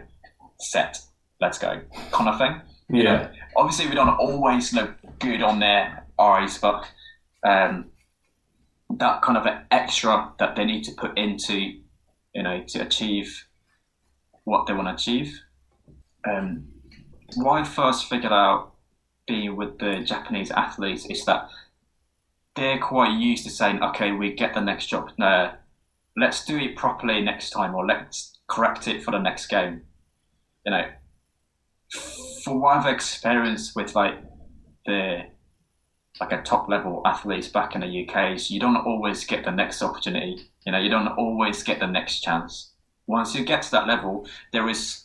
[0.58, 0.98] set,
[1.40, 1.82] let's go,
[2.12, 2.60] kind of thing.
[2.88, 3.32] Yeah.
[3.56, 6.88] Obviously, we don't always look good on their eyes, but
[7.44, 7.90] um,
[8.90, 11.58] that kind of extra that they need to put into,
[12.34, 13.46] you know, to achieve
[14.44, 15.38] what they want to achieve.
[16.26, 16.68] Um,
[17.34, 18.75] what I first figured out
[19.26, 21.48] being with the Japanese athletes is that
[22.54, 25.10] they're quite used to saying, okay, we get the next job.
[25.18, 25.52] No,
[26.16, 29.82] let's do it properly next time, or let's correct it for the next game.
[30.64, 30.88] You know,
[32.42, 34.14] for what I've experienced with like
[34.86, 35.26] the
[36.20, 39.82] like a top level athletes back in the UK you don't always get the next
[39.82, 40.50] opportunity.
[40.64, 42.72] You know, you don't always get the next chance.
[43.06, 45.04] Once you get to that level, there is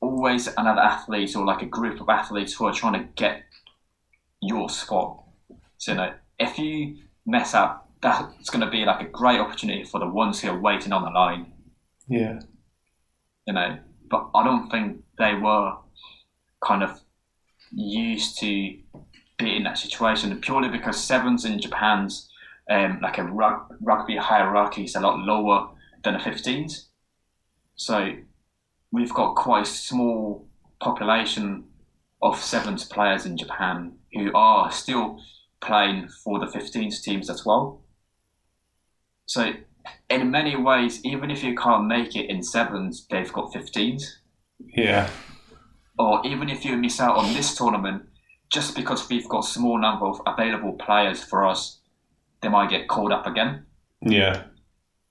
[0.00, 3.42] always another athlete or like a group of athletes who are trying to get
[4.40, 5.22] your spot.
[5.78, 9.84] So, you know, if you mess up, that's going to be like a great opportunity
[9.84, 11.52] for the ones who are waiting on the line.
[12.08, 12.40] Yeah.
[13.46, 13.78] You know,
[14.10, 15.72] but I don't think they were
[16.64, 17.00] kind of
[17.72, 18.76] used to
[19.38, 22.30] be in that situation purely because sevens in Japan's
[22.70, 25.70] um, like a rug- rugby hierarchy is a lot lower
[26.02, 26.86] than the 15s.
[27.76, 28.12] So
[28.92, 30.48] we've got quite a small
[30.80, 31.64] population
[32.22, 35.20] of sevens players in Japan who are still
[35.60, 37.82] playing for the 15s teams as well.
[39.26, 39.52] So
[40.10, 44.02] in many ways, even if you can't make it in sevens, they've got 15s.
[44.76, 45.10] Yeah.
[45.98, 48.02] Or even if you miss out on this tournament,
[48.52, 51.80] just because we've got small number of available players for us,
[52.42, 53.64] they might get called up again.
[54.02, 54.44] Yeah.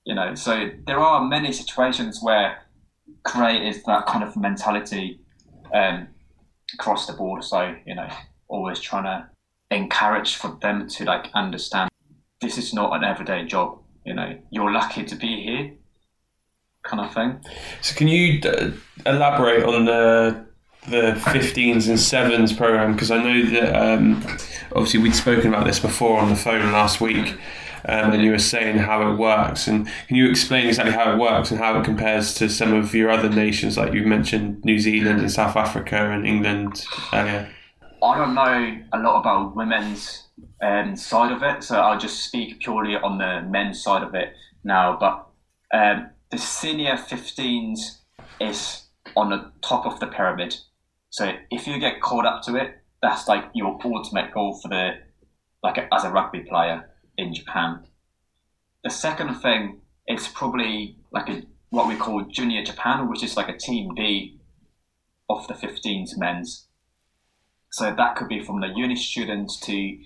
[0.04, 2.66] You know, so there are many situations where
[3.24, 5.20] created that kind of mentality
[5.74, 6.08] um,
[6.74, 7.44] across the board.
[7.44, 8.08] So you know,
[8.48, 9.28] always trying to
[9.70, 11.90] encourage for them to like understand
[12.40, 13.78] this is not an everyday job.
[14.04, 15.72] You know, you're lucky to be here,
[16.82, 17.40] kind of thing.
[17.82, 18.70] So can you uh,
[19.04, 20.46] elaborate on the
[20.88, 24.22] the 15s and 7s program because I know that um,
[24.70, 27.36] obviously we'd spoken about this before on the phone last week
[27.86, 31.18] um, and you were saying how it works and can you explain exactly how it
[31.18, 34.78] works and how it compares to some of your other nations like you mentioned New
[34.78, 37.48] Zealand and South Africa and England earlier
[38.02, 40.28] I don't know a lot about women's
[40.62, 44.34] um, side of it so I'll just speak purely on the men's side of it
[44.64, 45.26] now but
[45.76, 47.98] um, the senior 15s
[48.40, 48.84] is
[49.16, 50.56] on the top of the pyramid
[51.16, 54.98] so if you get caught up to it, that's like your ultimate goal for the
[55.62, 57.86] like as a rugby player in Japan.
[58.84, 63.48] The second thing is probably like a what we call junior Japan, which is like
[63.48, 64.38] a team B
[65.30, 66.65] of the 15s men's.
[67.76, 69.98] So that could be from the uni students to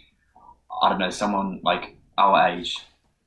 [0.83, 2.77] I don't know someone like our age,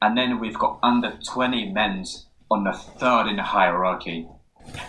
[0.02, 4.28] and then we've got under 20 men's on the third in the hierarchy.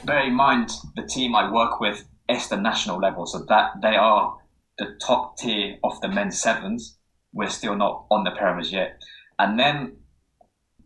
[0.05, 3.94] Bear in mind the team I work with is the national level, so that they
[3.94, 4.36] are
[4.76, 6.98] the top tier of the men's sevens.
[7.32, 9.00] We're still not on the pyramid yet,
[9.38, 9.98] and then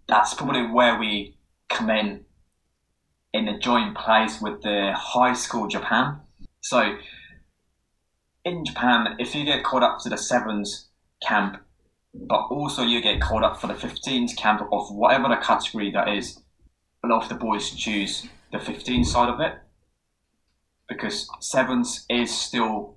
[0.09, 1.39] that's probably where we
[1.71, 2.27] come in
[3.33, 6.21] in a joint place with the high school Japan.
[6.61, 6.99] So
[8.49, 10.89] in Japan, if you get called up to the sevens
[11.27, 11.63] camp,
[12.15, 16.09] but also you get called up for the 15s camp of whatever the category that
[16.09, 16.41] is,
[17.05, 19.55] a lot of the boys choose the 15 side of it
[20.89, 22.97] because sevens is still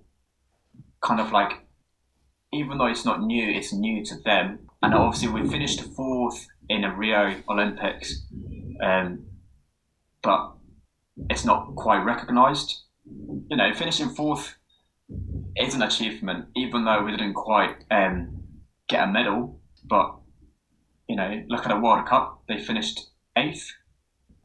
[1.01, 1.65] kind of like,
[2.53, 4.59] even though it's not new, it's new to them.
[4.81, 8.25] And obviously, we finished fourth in a Rio Olympics,
[8.83, 9.25] um,
[10.23, 10.53] but
[11.29, 12.83] it's not quite recognised.
[13.05, 14.55] You know, finishing fourth
[15.55, 18.43] is an achievement, even though we didn't quite um,
[18.87, 19.59] get a medal.
[19.83, 20.15] But
[21.07, 23.71] you know, look at the World Cup; they finished eighth.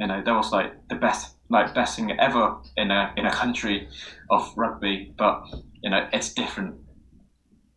[0.01, 3.33] You know, that was like the best like best thing ever in a in a
[3.33, 3.89] country
[4.31, 5.15] of rugby.
[5.17, 5.45] But
[5.83, 6.77] you know, it's different.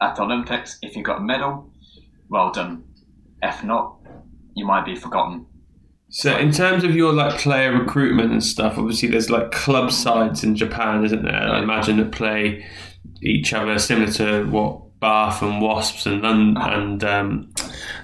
[0.01, 1.73] At the Olympics, if you got a medal,
[2.29, 2.85] well done.
[3.41, 3.97] If not,
[4.55, 5.45] you might be forgotten.
[6.11, 10.43] So, in terms of your like player recruitment and stuff, obviously there's like club sides
[10.43, 11.33] in Japan, isn't there?
[11.33, 12.65] I imagine that play
[13.21, 17.53] each other similar to what Bath and Wasps and London, and um,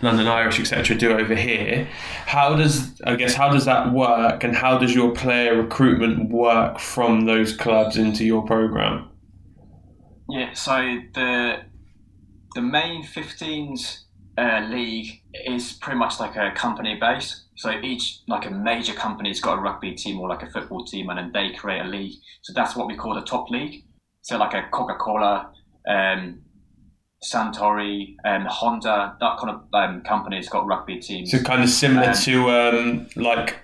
[0.02, 0.96] London Irish etc.
[0.96, 1.88] do over here.
[2.26, 6.80] How does I guess how does that work, and how does your player recruitment work
[6.80, 9.10] from those clubs into your program?
[10.30, 11.58] Yeah, so the
[12.54, 14.04] the main 15s
[14.38, 17.45] uh, league is pretty much like a company base.
[17.56, 21.10] So each like a major company's got a rugby team or like a football team,
[21.10, 22.16] and then they create a league.
[22.42, 23.84] So that's what we call the top league.
[24.22, 25.52] So like a Coca Cola.
[25.88, 26.42] Um,
[27.24, 31.32] Suntory, um, Honda, that kind of um, companies got rugby teams.
[31.32, 33.56] So kind of similar Um, to um, like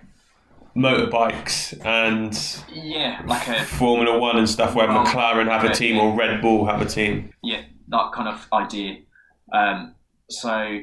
[0.75, 2.33] motorbikes and
[2.73, 6.41] yeah, like a Formula One and stuff, where Oh, McLaren have a team or Red
[6.41, 7.33] Bull have a team.
[7.43, 8.97] yeah, that kind of idea.
[9.53, 9.95] Um,
[10.29, 10.79] so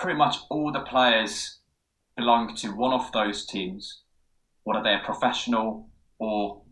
[0.00, 1.58] pretty much all the players
[2.16, 4.00] belong to one of those teams,
[4.64, 5.88] whether they're professional
[6.18, 6.62] or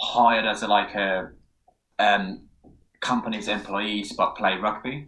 [0.00, 1.30] hired as a, like a
[2.00, 2.48] um,
[3.00, 5.06] company's employees but play rugby.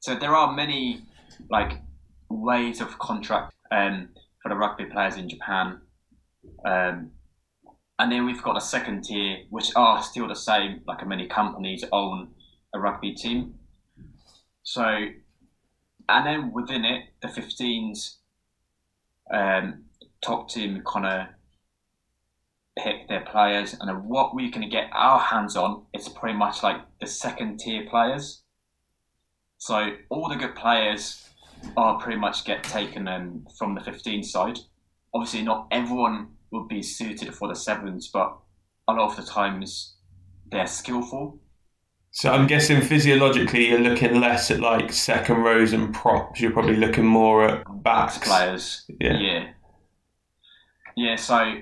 [0.00, 1.02] So there are many
[1.50, 1.82] like
[2.30, 4.10] ways of contract um,
[4.40, 5.80] for the rugby players in Japan.
[6.64, 7.10] Um,
[7.98, 11.84] and then we've got a second tier, which are still the same, like many companies
[11.90, 12.28] own
[12.72, 13.54] a rugby team.
[14.62, 15.08] So,
[16.08, 18.16] and then within it, the 15s
[19.32, 19.84] um,
[20.22, 21.26] top team kind of
[22.78, 26.62] pick their players, and then what we can get our hands on is pretty much
[26.62, 28.42] like the second tier players.
[29.58, 31.28] So all the good players
[31.76, 34.60] are pretty much get taken um, from the 15 side.
[35.12, 38.38] Obviously, not everyone would be suited for the sevens, but
[38.86, 39.96] a lot of the times
[40.50, 41.40] they're skillful.
[42.10, 46.40] So I'm guessing physiologically you're looking less at like second rows and props.
[46.40, 48.18] You're probably looking more at backs.
[48.18, 48.84] players.
[49.00, 49.18] Yeah.
[49.18, 49.48] yeah.
[50.96, 51.60] Yeah, so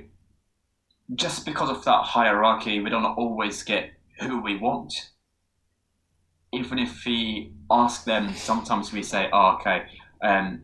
[1.15, 3.91] just because of that hierarchy, we don't always get
[4.21, 5.11] who we want.
[6.53, 9.83] Even if we ask them, sometimes we say, oh, okay,
[10.23, 10.63] um,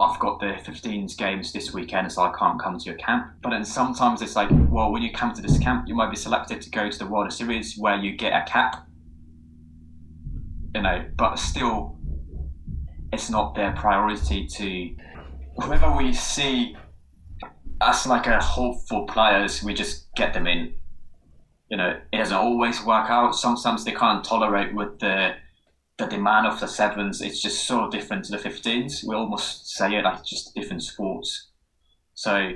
[0.00, 3.32] I've got the 15s games this weekend, so I can't come to your camp.
[3.42, 6.16] But then sometimes it's like, well, when you come to this camp, you might be
[6.16, 8.86] selected to go to the World Series where you get a cap.
[10.74, 11.96] You know, but still,
[13.12, 14.96] it's not their priority to.
[15.62, 16.76] Whoever we see
[17.80, 20.74] as like a hopeful players, we just get them in.
[21.70, 23.36] You know, it doesn't always work out.
[23.36, 25.34] Sometimes they can't tolerate with the
[25.98, 27.20] the demand of the sevens.
[27.20, 29.04] It's just so different to the 15s.
[29.06, 31.50] We almost say it like just different sports.
[32.14, 32.52] So,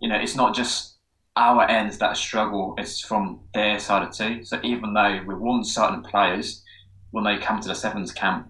[0.00, 0.94] you know, it's not just
[1.36, 4.44] our ends that struggle, it's from their side too.
[4.44, 6.62] So even though we want certain players,
[7.10, 8.48] when they come to the sevens camp,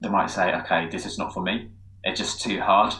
[0.00, 1.70] they might say, okay, this is not for me.
[2.04, 2.94] It's just too hard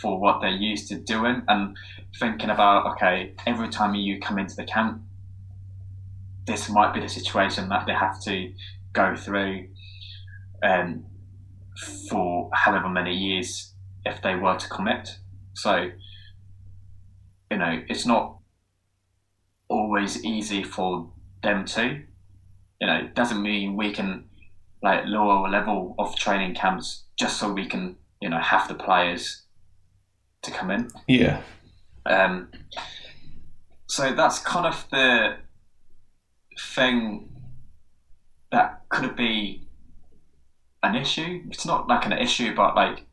[0.00, 1.42] for what they're used to doing.
[1.48, 1.76] And
[2.18, 5.02] thinking about, okay, every time you come into the camp,
[6.46, 8.52] this might be the situation that they have to
[8.92, 9.68] go through
[10.62, 11.04] um,
[12.08, 15.18] for however many years if they were to commit.
[15.54, 15.90] So,
[17.50, 18.38] you know, it's not
[19.68, 21.10] always easy for
[21.42, 22.02] them to.
[22.80, 24.24] You know, it doesn't mean we can
[24.82, 28.74] like lower a level of training camps just so we can, you know, have the
[28.74, 29.42] players
[30.42, 30.90] to come in.
[31.06, 31.42] Yeah.
[32.06, 32.50] Um,
[33.86, 35.36] so that's kind of the
[36.58, 37.28] thing
[38.50, 39.61] that could be
[40.82, 41.42] an issue.
[41.50, 43.04] It's not like an issue, but like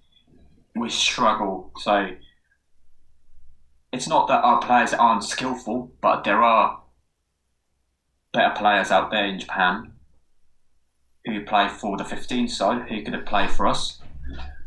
[0.76, 1.72] we struggle.
[1.78, 2.12] So
[3.92, 6.82] it's not that our players aren't skillful, but there are
[8.34, 9.94] better players out there in Japan
[11.26, 14.00] who play for the 15 side who could play for us.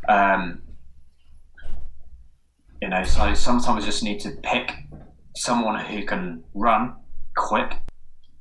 [0.07, 0.61] Um,
[2.81, 4.73] you know, so sometimes just need to pick
[5.35, 6.95] someone who can run
[7.35, 7.77] quick.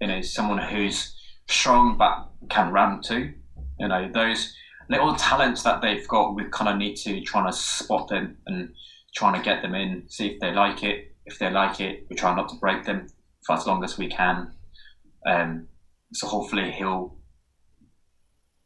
[0.01, 1.15] You know, someone who's
[1.49, 3.35] strong but can run too.
[3.83, 4.55] You know, those
[4.89, 8.73] little talents that they've got, we kind of need to try to spot them and
[9.17, 11.17] trying to get them in, see if they like it.
[11.27, 13.09] If they like it, we try not to break them
[13.45, 14.53] for as long as we can.
[15.27, 15.67] Um,
[16.13, 17.17] so hopefully he'll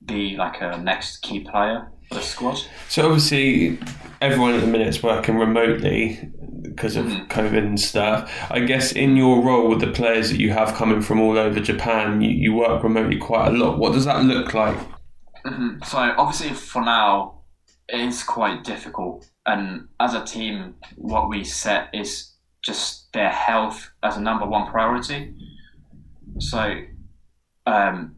[0.05, 2.59] be like a next key player for the squad.
[2.89, 3.79] So obviously,
[4.21, 6.31] everyone at the minute is working remotely
[6.63, 7.29] because of Mhm.
[7.29, 8.31] COVID and stuff.
[8.51, 11.59] I guess in your role with the players that you have coming from all over
[11.59, 13.79] Japan, you, you work remotely quite a lot.
[13.79, 14.77] What does that look like?
[15.47, 15.85] Mhm.
[15.85, 17.43] So obviously for now
[17.89, 22.35] it is quite difficult and as a team what we set is
[22.65, 25.37] just their health as a number one priority.
[26.41, 26.83] So
[27.65, 28.17] um,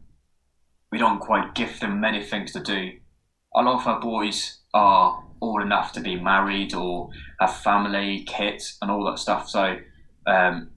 [0.91, 2.93] we don't quite give them many things to do.
[3.55, 7.09] A lot of our boys are old enough to be married or
[7.39, 9.47] have family, kids and all that stuff.
[9.47, 9.77] So
[10.25, 10.71] um,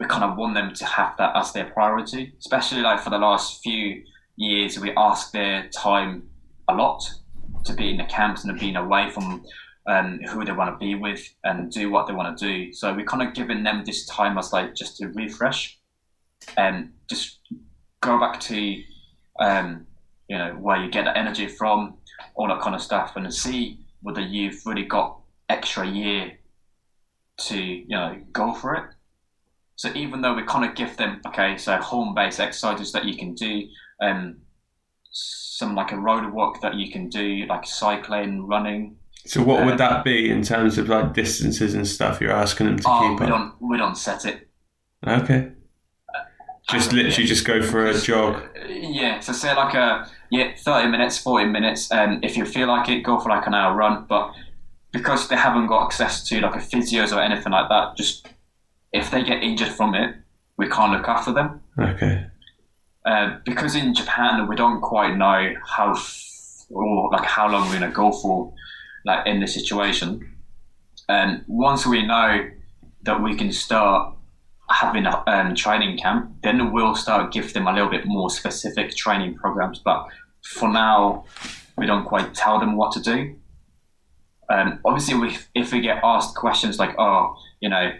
[0.00, 3.18] we kind of want them to have that as their priority, especially like for the
[3.18, 4.02] last few
[4.36, 6.28] years we ask their time
[6.68, 7.02] a lot
[7.64, 9.44] to be in the camps and being away from
[9.86, 12.72] um, who they want to be with and do what they want to do.
[12.72, 15.78] So we're kind of giving them this time as like just to refresh
[16.56, 17.40] and just
[18.00, 18.82] go back to
[19.40, 19.86] um,
[20.28, 21.94] you know where you get the energy from,
[22.34, 25.18] all that kind of stuff, and see whether you've really got
[25.48, 26.38] extra year
[27.38, 28.84] to you know go for it.
[29.76, 33.16] So even though we kind of give them okay, so home based exercises that you
[33.16, 33.66] can do
[34.02, 34.38] um,
[35.10, 38.98] some like a road walk that you can do, like cycling, running.
[39.24, 42.66] So what would Um, that be in terms of like distances and stuff you're asking
[42.66, 43.28] them to Oh, keep we up?
[43.28, 44.48] don't we don't set it.
[45.06, 45.52] Okay.
[46.70, 48.42] Just literally just go for a jog.
[48.68, 52.88] Yeah, so say like a yeah, thirty minutes, forty minutes, and if you feel like
[52.88, 54.06] it, go for like an hour run.
[54.08, 54.32] But
[54.92, 58.28] because they haven't got access to like a physios or anything like that, just
[58.92, 60.16] if they get injured from it,
[60.56, 61.60] we can't look after them.
[61.78, 62.26] Okay.
[63.04, 65.96] Uh, because in Japan we don't quite know how
[66.70, 68.52] or like how long we're gonna go for,
[69.04, 70.36] like in this situation.
[71.08, 72.48] And once we know
[73.02, 74.14] that we can start
[74.70, 78.96] having a um, training camp, then we'll start give them a little bit more specific
[78.96, 79.80] training programs.
[79.84, 80.06] But
[80.42, 81.24] for now,
[81.76, 83.36] we don't quite tell them what to do.
[84.48, 87.92] Um, obviously, we, if we get asked questions like, "Oh, you know,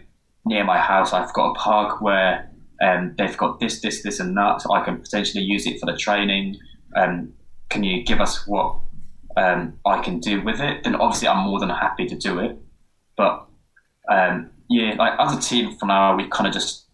[0.44, 2.51] near my house, I've got a park where
[2.82, 4.60] um, they've got this, this, this, and that.
[4.62, 6.58] So I can potentially use it for the training.
[6.96, 7.32] Um,
[7.70, 8.76] can you give us what
[9.36, 10.84] um, I can do with it?
[10.84, 12.58] Then obviously I'm more than happy to do it.
[13.16, 13.46] But
[14.10, 16.86] um, yeah, like as a team for now, we've kind of just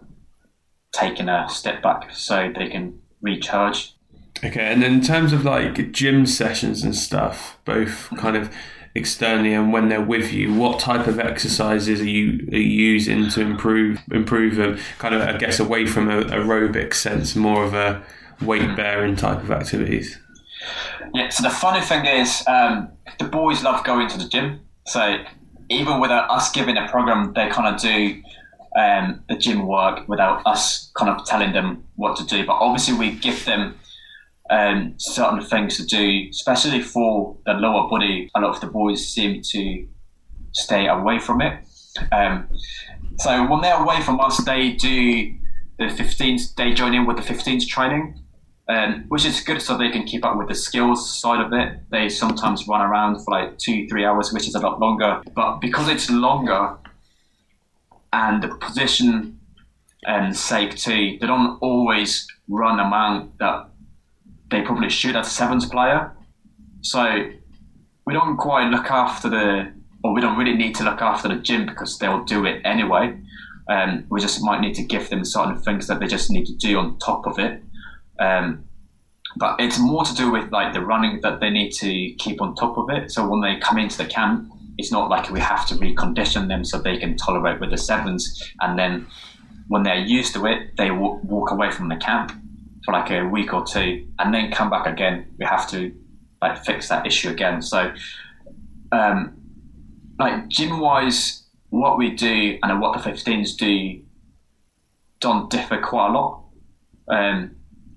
[0.93, 3.95] taken a step back so they can recharge.
[4.45, 8.55] Okay, and then in terms of like gym sessions and stuff, both kind of
[8.95, 13.29] externally and when they're with you, what type of exercises are you, are you using
[13.31, 14.79] to improve improve them?
[14.99, 18.03] Kind of, I guess, away from a aerobic sense, more of a
[18.41, 20.19] weight bearing type of activities.
[21.15, 24.61] Yeah, so the funny thing is, um, the boys love going to the gym.
[24.87, 25.19] So
[25.69, 28.23] even without us giving a program, they kind of do
[28.77, 32.47] um, the gym work without us kind of telling them what to do.
[32.47, 33.79] But obviously, we give them
[34.51, 38.31] um, certain things to do, especially for the lower body.
[38.35, 39.87] A lot of the boys seem to
[40.53, 41.63] stay away from it.
[42.13, 42.49] Um,
[43.19, 45.35] so when they're away from us, they do
[45.79, 48.21] the 15th, they join in with the 15th training
[48.69, 51.81] um, which is good so they can keep up with the skills side of it.
[51.91, 55.23] They sometimes run around for like two, three hours, which is a lot longer.
[55.35, 56.77] But because it's longer
[58.13, 59.41] and the position
[60.05, 63.69] and sake too, they don't always run amount that
[64.51, 66.13] they probably should as a sevens player.
[66.83, 67.31] So
[68.07, 69.73] we don't quite look after the,
[70.03, 73.19] or we don't really need to look after the gym because they'll do it anyway.
[73.69, 76.57] Um, we just might need to give them certain things that they just need to
[76.57, 77.63] do on top of it.
[78.19, 78.65] Um,
[79.37, 82.55] but it's more to do with like the running that they need to keep on
[82.55, 83.11] top of it.
[83.11, 86.65] So when they come into the camp, it's not like we have to recondition them
[86.65, 88.53] so they can tolerate with the sevens.
[88.61, 89.07] And then
[89.67, 92.33] when they're used to it, they w- walk away from the camp
[92.89, 95.27] for like a week or two, and then come back again.
[95.39, 95.95] We have to
[96.41, 97.61] like fix that issue again.
[97.61, 97.93] So,
[98.93, 99.37] um,
[100.19, 104.01] like gym wise, what we do and what the 15s do
[105.21, 106.45] don't differ quite a lot.
[107.11, 107.57] Um,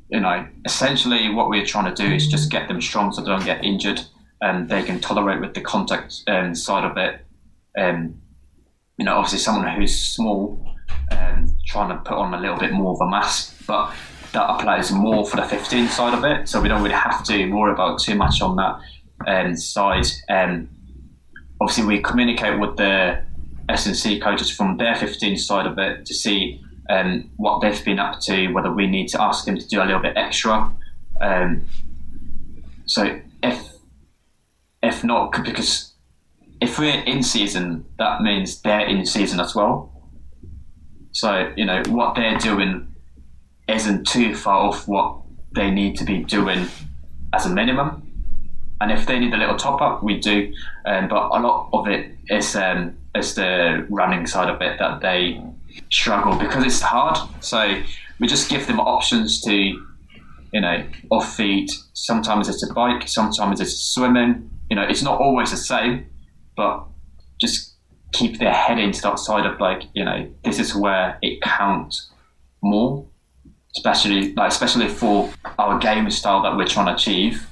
[0.09, 3.27] you know, essentially what we're trying to do is just get them strong so they
[3.27, 4.01] don't get injured
[4.41, 7.25] and they can tolerate with the contact um, side of it.
[7.77, 8.19] Um,
[8.97, 10.75] you know, obviously someone who's small,
[11.11, 13.93] um, trying to put on a little bit more of a mass, but
[14.33, 16.47] that applies more for the 15 side of it.
[16.47, 18.79] So we don't really have to worry about too much on that
[19.27, 20.07] um, side.
[20.29, 20.69] Um,
[21.59, 23.23] obviously, we communicate with the
[23.69, 28.19] S&C coaches from their 15 side of it to see um, what they've been up
[28.21, 30.73] to, whether we need to ask them to do a little bit extra.
[31.19, 31.65] Um,
[32.85, 33.67] so if
[34.83, 35.93] if not, because
[36.59, 40.09] if we're in season, that means they're in season as well.
[41.11, 42.90] So you know what they're doing
[43.71, 45.17] isn't too far off what
[45.53, 46.67] they need to be doing
[47.33, 48.07] as a minimum.
[48.79, 50.51] And if they need a little top up, we do.
[50.85, 55.01] Um, but a lot of it is um, is the running side of it that
[55.01, 55.41] they
[55.91, 57.17] struggle because it's hard.
[57.41, 57.81] So
[58.19, 61.71] we just give them options to, you know, off feet.
[61.93, 64.49] Sometimes it's a bike, sometimes it's swimming.
[64.69, 66.07] You know, it's not always the same,
[66.55, 66.85] but
[67.39, 67.75] just
[68.13, 72.11] keep their head into that side of like, you know, this is where it counts
[72.61, 73.05] more,
[73.75, 77.47] especially like especially for our game style that we're trying to achieve.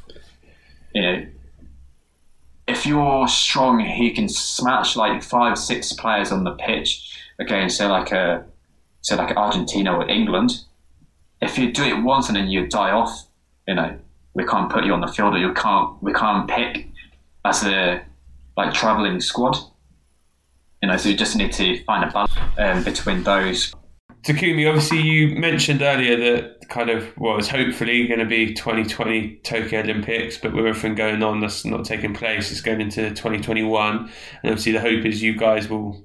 [0.93, 1.25] You know,
[2.67, 7.87] if you're strong, you can smash like five, six players on the pitch against say
[7.87, 8.45] like a
[9.01, 10.51] say like Argentina or England.
[11.41, 13.27] If you do it once and then you die off,
[13.67, 13.97] you know,
[14.33, 16.87] we can't put you on the field or you can't we can't pick
[17.45, 18.01] as a
[18.57, 19.57] like travelling squad.
[20.81, 23.73] You know, so you just need to find a balance um, between those.
[24.23, 29.37] Takumi, obviously, you mentioned earlier that kind of what is hopefully going to be 2020
[29.43, 33.97] Tokyo Olympics, but with everything going on that's not taking place, it's going into 2021.
[33.97, 34.09] And
[34.43, 36.03] obviously, the hope is you guys will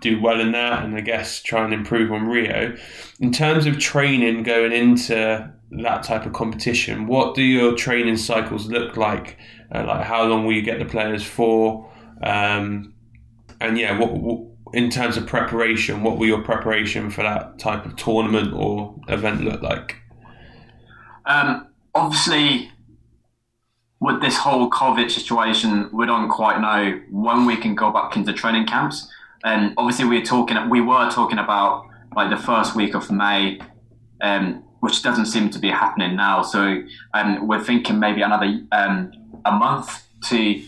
[0.00, 2.76] do well in that and I guess try and improve on Rio.
[3.20, 8.68] In terms of training going into that type of competition, what do your training cycles
[8.68, 9.38] look like?
[9.74, 11.90] Uh, like how long will you get the players for?
[12.22, 12.94] Um,
[13.60, 17.84] and yeah, what, what, in terms of preparation, what will your preparation for that type
[17.84, 19.96] of tournament or event look like?
[21.26, 22.70] Um, obviously,
[24.00, 28.32] with this whole COVID situation, we don't quite know when we can go back into
[28.32, 29.08] training camps.
[29.44, 33.60] And obviously, we're talking, we were talking about like the first week of May,
[34.20, 36.42] um, which doesn't seem to be happening now.
[36.42, 36.82] So
[37.14, 39.12] um, we're thinking maybe another um,
[39.44, 40.62] a month to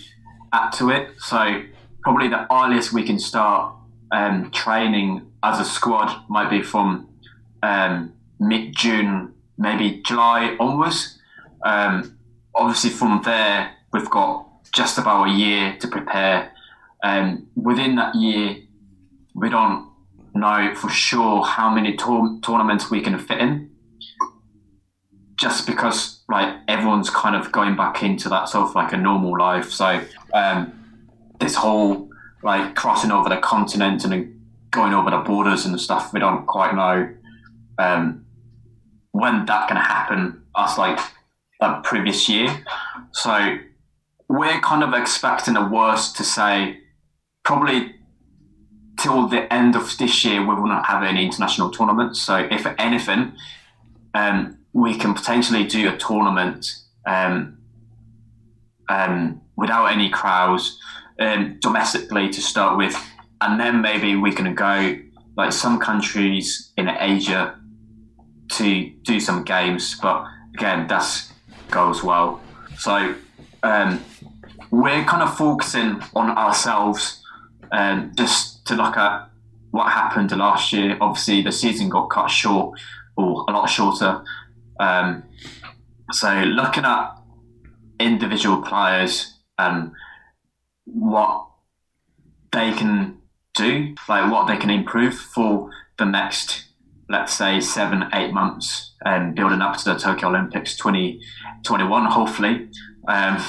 [0.52, 1.11] add to it.
[1.18, 1.62] So
[2.02, 3.74] probably the earliest we can start
[4.14, 7.08] um, training as a squad might be from
[7.62, 11.18] um, mid June, maybe July onwards.
[11.64, 12.16] Um,
[12.54, 16.52] obviously, from there, we've got just about a year to prepare.
[17.02, 18.56] Um, within that year,
[19.34, 19.90] we don't
[20.32, 23.70] know for sure how many tour- tournaments we can fit in.
[25.36, 29.36] Just because like everyone's kind of going back into that sort of like a normal
[29.36, 29.72] life.
[29.72, 30.00] So
[30.32, 30.72] um,
[31.40, 32.08] this whole
[32.45, 34.40] like crossing over the continent and
[34.70, 37.09] going over the borders and stuff, we don't quite know
[37.78, 38.24] um,
[39.12, 40.42] when that can happen.
[40.55, 41.01] Us like
[41.61, 42.64] that previous year,
[43.12, 43.59] so
[44.28, 46.78] we're kind of expecting the worst to say
[47.42, 47.95] probably
[49.01, 52.20] till the end of this year we will not have any international tournaments.
[52.20, 53.32] So if anything,
[54.14, 56.66] um, we can potentially do a tournament
[57.05, 57.59] um,
[58.88, 60.78] um, without any crowds
[61.18, 62.96] um, domestically to start with,
[63.40, 64.96] and then maybe we can go
[65.36, 67.58] like some countries in Asia
[68.50, 69.98] to do some games.
[70.00, 71.32] But again, that's
[71.70, 72.40] goes well.
[72.78, 73.14] So
[73.62, 74.04] um,
[74.70, 77.22] we're kind of focusing on ourselves
[77.72, 79.28] um, just to look at
[79.70, 80.96] what happened last year.
[81.00, 82.78] Obviously, the season got cut short
[83.16, 84.22] or a lot shorter.
[84.78, 85.24] Um,
[86.12, 87.16] so looking at
[87.98, 89.92] individual players and
[90.85, 91.49] what
[92.53, 93.18] they can
[93.55, 96.66] do, like what they can improve for the next,
[97.09, 102.68] let's say, seven, eight months, and um, building up to the Tokyo Olympics 2021, hopefully.
[103.07, 103.45] Um,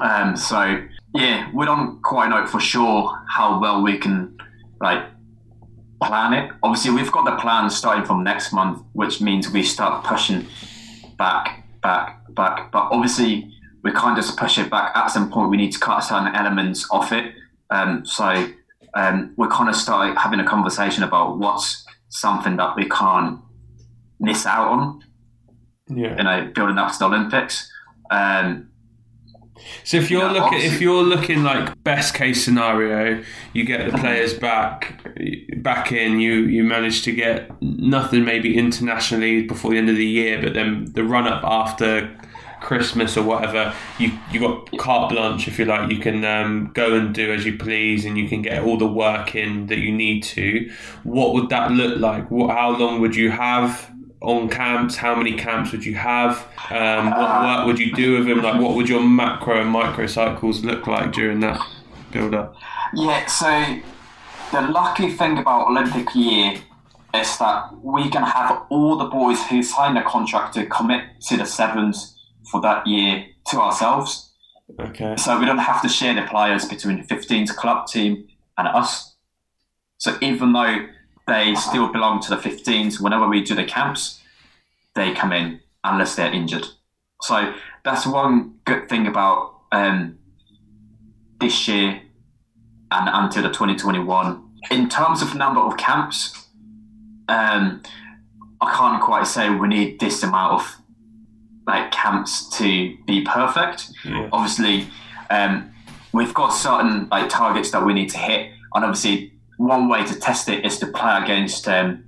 [0.00, 0.82] um, so
[1.14, 4.36] yeah, we don't quite know for sure how well we can
[4.80, 5.04] like
[6.02, 6.50] plan it.
[6.62, 10.46] Obviously, we've got the plan starting from next month, which means we start pushing
[11.18, 12.72] back, back, back.
[12.72, 13.51] But obviously,
[13.82, 14.96] we can't just push it back.
[14.96, 17.34] At some point, we need to cut certain elements off it.
[17.70, 18.48] Um, so
[18.94, 23.40] um, we kind of start having a conversation about what's something that we can't
[24.20, 25.04] miss out on.
[25.88, 26.16] Yeah.
[26.16, 27.70] You know, building up to the Olympics.
[28.10, 28.68] Um,
[29.84, 33.22] so if you're looking, if you're looking like best case scenario,
[33.52, 35.02] you get the players back,
[35.58, 36.20] back in.
[36.20, 40.54] You you manage to get nothing maybe internationally before the end of the year, but
[40.54, 42.16] then the run up after
[42.62, 45.90] Christmas or whatever, you you got carte blanche if you like.
[45.90, 48.86] You can um, go and do as you please, and you can get all the
[48.86, 50.70] work in that you need to.
[51.02, 52.30] What would that look like?
[52.30, 53.90] What how long would you have?
[54.22, 54.94] on camps?
[54.94, 56.46] How many camps would you have?
[56.70, 58.40] Um, what work would you do with them?
[58.40, 61.60] Like, what would your macro and micro cycles look like during that
[62.12, 62.54] build up?
[62.94, 63.80] Yeah, so
[64.52, 66.54] the lucky thing about Olympic year
[67.14, 71.36] is that we can have all the boys who signed a contract to commit to
[71.36, 72.16] the sevens
[72.52, 74.30] for that year to ourselves.
[74.78, 75.16] Okay.
[75.16, 79.16] So we don't have to share the players between the 15s club team and us.
[79.98, 80.86] So even though
[81.26, 83.00] they still belong to the 15s.
[83.00, 84.20] Whenever we do the camps,
[84.94, 86.66] they come in unless they're injured.
[87.22, 87.54] So
[87.84, 90.18] that's one good thing about um,
[91.40, 92.02] this year
[92.90, 94.48] and until the 2021.
[94.70, 96.48] In terms of number of camps,
[97.28, 97.82] um,
[98.60, 100.76] I can't quite say we need this amount of
[101.66, 103.90] like camps to be perfect.
[104.04, 104.28] Yeah.
[104.32, 104.86] Obviously,
[105.30, 105.72] um,
[106.12, 110.18] we've got certain like targets that we need to hit, and obviously one way to
[110.18, 112.04] test it is to play against um,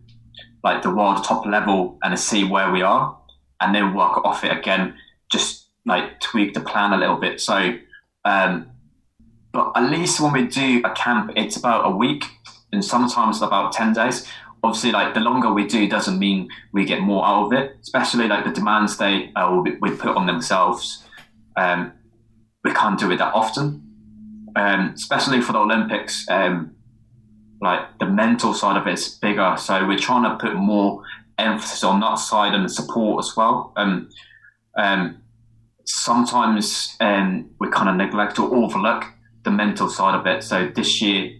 [0.62, 3.16] like the world top level and see where we are,
[3.60, 4.94] and then work off it again.
[5.30, 7.40] Just like tweak the plan a little bit.
[7.40, 7.76] So,
[8.24, 8.70] um,
[9.52, 12.24] but at least when we do a camp, it's about a week,
[12.72, 14.26] and sometimes about ten days.
[14.64, 17.76] Obviously, like the longer we do doesn't mean we get more out of it.
[17.82, 21.04] Especially like the demands they uh, we put on themselves.
[21.56, 21.92] Um,
[22.64, 23.66] we can't do it that often,
[24.56, 26.26] um, especially for the Olympics.
[26.30, 26.74] Um,
[27.60, 29.54] like the mental side of it is bigger.
[29.58, 31.02] So we're trying to put more
[31.38, 33.72] emphasis on that side and the support as well.
[33.76, 34.08] Um,
[34.76, 35.22] um,
[35.84, 39.04] sometimes um, we kind of neglect or overlook
[39.44, 40.42] the mental side of it.
[40.42, 41.38] So this year,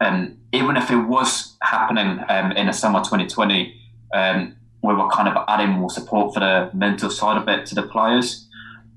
[0.00, 3.74] um, even if it was happening um, in the summer 2020,
[4.12, 7.74] um, we were kind of adding more support for the mental side of it to
[7.74, 8.46] the players.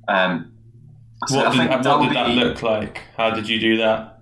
[0.07, 0.51] Um,
[1.27, 3.01] so what did, what did that look like?
[3.15, 4.21] How did you do that?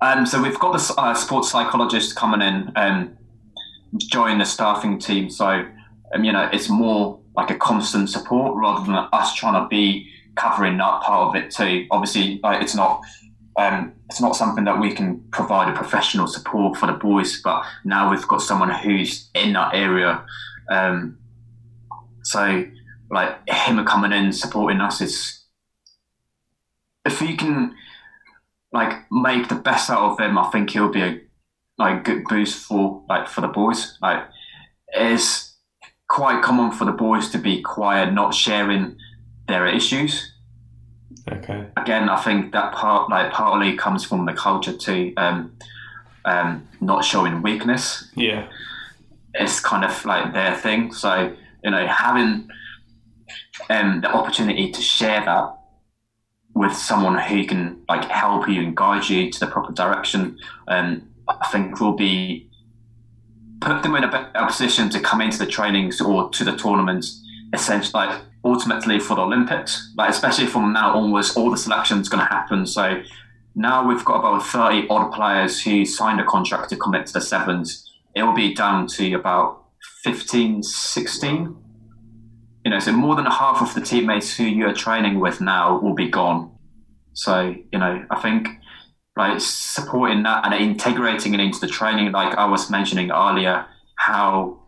[0.00, 3.16] Um, so we've got the uh, sports psychologist coming in and
[3.98, 5.30] join the staffing team.
[5.30, 5.66] So
[6.14, 10.08] um, you know, it's more like a constant support rather than us trying to be
[10.36, 11.86] covering that part of it too.
[11.90, 13.00] Obviously, like it's not
[13.56, 17.64] um, it's not something that we can provide a professional support for the boys, but
[17.84, 20.24] now we've got someone who's in that area.
[20.70, 21.18] Um,
[22.22, 22.64] so,
[23.10, 25.44] like him coming in supporting us is
[27.04, 27.74] if he can
[28.72, 31.20] like make the best out of him, I think he'll be a
[31.78, 33.96] like good boost for like for the boys.
[34.02, 34.24] Like
[34.88, 35.56] it's
[36.08, 38.96] quite common for the boys to be quiet, not sharing
[39.46, 40.33] their issues.
[41.30, 41.66] Okay.
[41.76, 45.56] Again, I think that part like partly comes from the culture too, um,
[46.24, 48.10] um, not showing weakness.
[48.14, 48.48] Yeah.
[49.34, 50.92] It's kind of like their thing.
[50.92, 52.48] So you know, having
[53.70, 55.54] um, the opportunity to share that
[56.54, 60.38] with someone who can like help you and guide you to the proper direction,
[60.68, 62.50] um, I think will be
[63.60, 67.23] put them in a better position to come into the trainings or to the tournaments
[67.54, 69.92] essentially like ultimately for the Olympics.
[69.96, 72.66] Like especially from now onwards, all the selections going to happen.
[72.66, 73.02] So
[73.54, 77.20] now we've got about 30 odd players who signed a contract to commit to the
[77.20, 77.90] sevens.
[78.14, 79.64] It will be down to about
[80.02, 81.56] 15, 16.
[82.64, 85.94] You know, so more than half of the teammates who you're training with now will
[85.94, 86.50] be gone.
[87.12, 88.48] So, you know, I think
[89.16, 93.66] like supporting that and integrating it into the training, like I was mentioning earlier,
[93.96, 94.60] how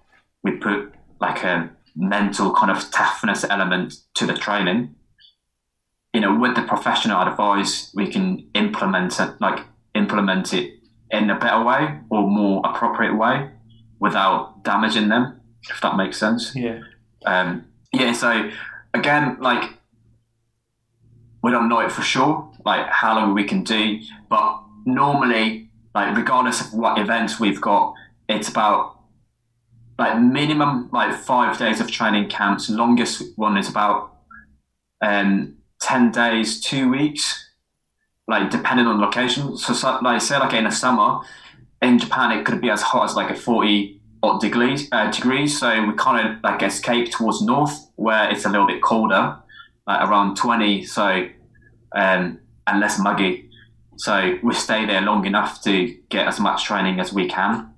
[0.44, 4.94] we put like a mental kind of toughness element to the training.
[6.12, 9.64] You know, with the professional advice, we can implement it, like
[9.94, 10.74] implement it
[11.10, 13.50] in a better way or more appropriate way
[14.00, 15.40] without damaging them,
[15.70, 16.54] if that makes sense.
[16.54, 16.80] Yeah.
[17.24, 18.12] Um, yeah.
[18.12, 18.50] So
[18.94, 19.70] again, like
[21.42, 26.16] we don't know it for sure, like how long we can do, but normally, like
[26.16, 27.94] regardless of what events we've got,
[28.28, 28.95] it's about
[29.98, 32.68] like minimum like five days of training camps.
[32.68, 34.16] Longest one is about
[35.00, 37.50] um, ten days, two weeks,
[38.28, 39.56] like depending on location.
[39.56, 41.20] So, so like say like in the summer
[41.82, 44.88] in Japan, it could be as hot as like a forty odd degrees.
[44.92, 45.58] Uh, degrees.
[45.58, 49.36] So we kind of like escape towards north where it's a little bit colder,
[49.86, 50.84] like around twenty.
[50.84, 51.28] So
[51.94, 53.50] um, and less muggy.
[53.96, 57.72] So we stay there long enough to get as much training as we can.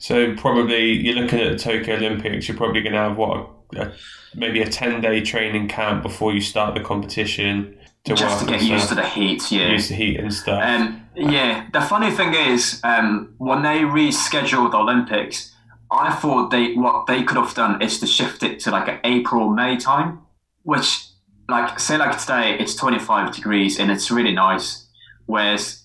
[0.00, 2.48] So probably you're looking at the Tokyo Olympics.
[2.48, 3.92] You're probably going to have what a,
[4.34, 8.62] maybe a ten day training camp before you start the competition to just to get
[8.62, 9.52] used to the heat.
[9.52, 10.62] Yeah, used to heat and stuff.
[10.64, 15.54] Um, yeah, the funny thing is um, when they rescheduled the Olympics,
[15.90, 19.00] I thought they what they could have done is to shift it to like an
[19.04, 20.20] April May time,
[20.62, 21.08] which
[21.46, 24.88] like say like today it's 25 degrees and it's really nice,
[25.26, 25.79] whereas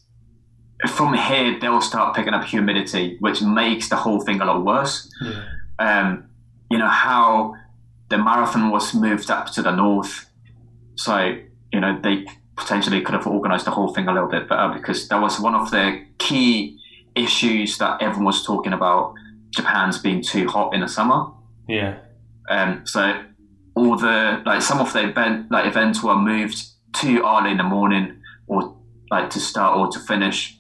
[0.90, 5.10] from here they'll start picking up humidity, which makes the whole thing a lot worse.
[5.22, 5.46] Yeah.
[5.80, 6.30] Um,
[6.70, 7.56] you know how
[8.10, 10.30] the marathon was moved up to the north,
[10.96, 11.38] so
[11.72, 12.26] you know they
[12.56, 15.56] potentially could have organised the whole thing a little bit better because that was one
[15.56, 16.80] of the key
[17.16, 19.14] issues that everyone was talking about.
[19.52, 21.32] Japan's being too hot in the summer.
[21.68, 21.98] Yeah.
[22.50, 22.86] Um.
[22.86, 23.24] So
[23.76, 26.64] all the like some of the event like events were moved
[26.94, 28.76] too early in the morning or
[29.12, 30.55] like to start or to finish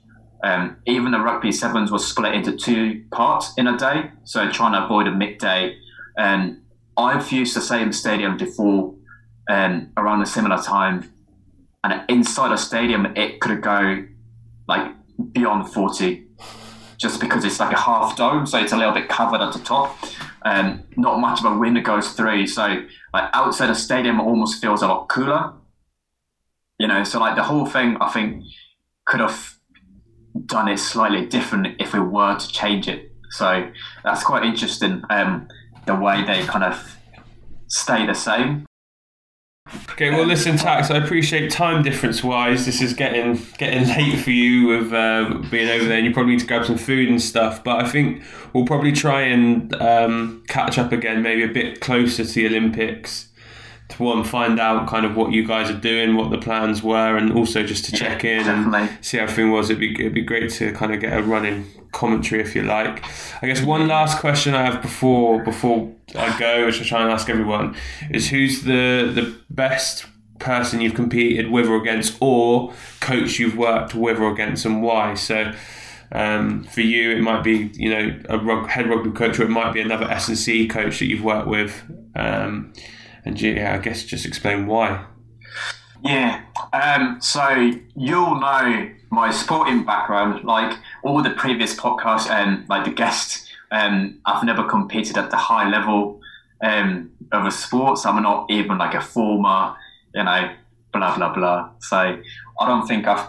[0.45, 4.73] um, even the rugby sevens was split into two parts in a day, so trying
[4.73, 5.76] to avoid a midday.
[6.17, 6.61] And
[6.95, 8.95] I've used the same stadium before,
[9.49, 11.11] um, around a similar time,
[11.84, 14.05] and inside a stadium it could go
[14.67, 14.91] like
[15.34, 16.27] beyond forty,
[16.97, 19.59] just because it's like a half dome, so it's a little bit covered at the
[19.59, 19.97] top,
[20.43, 22.47] and not much of a wind goes through.
[22.47, 25.53] So like outside a stadium, almost feels a lot cooler.
[26.80, 28.43] You know, so like the whole thing, I think
[29.05, 29.55] could have
[30.45, 33.12] done it slightly different if we were to change it.
[33.32, 33.70] So
[34.03, 35.03] that's quite interesting.
[35.10, 35.48] Um,
[35.86, 36.98] the way they kind of
[37.68, 38.66] stay the same.
[39.91, 40.91] Okay, well, listen, Tax.
[40.91, 42.66] I appreciate time difference wise.
[42.66, 46.34] This is getting getting late for you with uh, being over there, and you probably
[46.34, 47.64] need to grab some food and stuff.
[47.64, 52.24] But I think we'll probably try and um, catch up again, maybe a bit closer
[52.24, 53.30] to the Olympics
[53.90, 57.18] to one find out kind of what you guys are doing, what the plans were,
[57.18, 58.80] and also just to check in Definitely.
[58.80, 59.70] and see how everything was.
[59.70, 63.03] It'd be it'd be great to kind of get a running commentary if you like.
[63.41, 67.12] I guess one last question I have before before I go, which I try and
[67.12, 67.76] ask everyone,
[68.10, 70.06] is who's the the best
[70.40, 75.14] person you've competed with or against, or coach you've worked with or against, and why?
[75.16, 75.53] So.
[76.12, 79.49] Um, for you, it might be you know a rug, head rugby coach, or it
[79.49, 81.84] might be another S and C coach that you've worked with.
[82.16, 82.74] Um,
[83.26, 85.06] and yeah, I guess just explain why.
[86.03, 86.43] Yeah.
[86.72, 92.91] Um, so you'll know my sporting background, like all the previous podcasts and like the
[92.91, 93.49] guests.
[93.72, 96.22] Um, I've never competed at the high level
[96.61, 99.76] um, of a sport, so I'm not even like a former,
[100.14, 100.53] you know,
[100.93, 101.72] blah blah blah.
[101.80, 103.27] So I don't think I've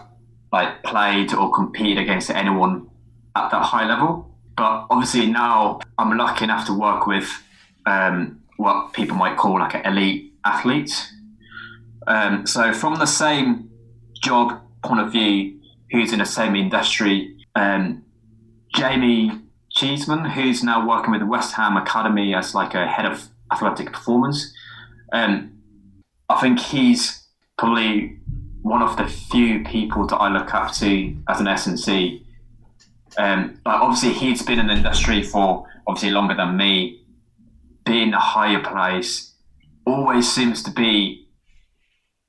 [0.51, 2.87] like played or competed against anyone
[3.35, 4.29] at that high level.
[4.55, 7.29] But obviously now I'm lucky enough to work with
[7.85, 11.11] um, what people might call like an elite athlete.
[12.07, 13.69] Um, so from the same
[14.23, 15.59] job point of view,
[15.91, 18.03] who's in the same industry, um,
[18.75, 19.31] Jamie
[19.71, 24.53] Cheeseman, who's now working with West Ham Academy as like a head of athletic performance.
[25.13, 25.53] Um,
[26.29, 27.27] I think he's
[27.57, 28.17] probably
[28.61, 32.25] one of the few people that I look up to as an S&C.
[33.17, 37.01] Um, but obviously he's been in the industry for obviously longer than me,
[37.87, 39.33] being a higher place,
[39.85, 41.27] always seems to be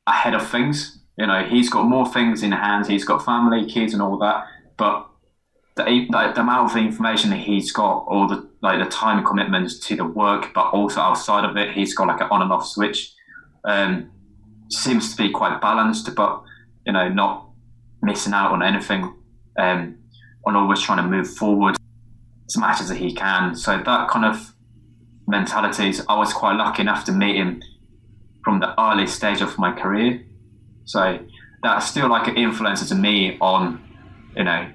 [0.07, 1.01] ahead of things.
[1.19, 2.89] You know, he's got more things in hands.
[2.89, 4.47] He's got family, kids, and all that.
[4.77, 5.07] But
[5.77, 9.97] the, the, amount of information that he's got, all the like the time commitments to
[9.97, 13.13] the work, but also outside of it, he's got like an on and off switch.
[13.65, 14.11] Um,
[14.71, 16.43] seems to be quite balanced, but
[16.87, 17.49] you know, not
[18.03, 19.15] missing out on anything.
[19.59, 19.99] Um,
[20.47, 21.77] and always trying to move forward
[22.49, 23.55] as much as he can.
[23.55, 24.55] So that kind of
[25.29, 27.63] mentality, I was quite lucky enough to meet him
[28.43, 30.25] from the early stage of my career.
[30.85, 31.21] So
[31.63, 33.85] that still like an influences me on,
[34.35, 34.73] you know,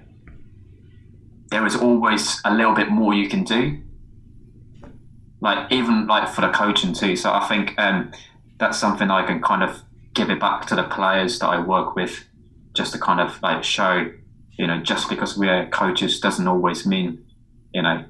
[1.49, 3.79] there is always a little bit more you can do.
[5.41, 7.15] Like even like for the coaching too.
[7.15, 8.11] So I think um,
[8.59, 9.81] that's something I can kind of
[10.13, 12.25] give it back to the players that I work with,
[12.73, 14.11] just to kind of like show,
[14.57, 17.25] you know, just because we're coaches doesn't always mean,
[17.73, 18.05] you know,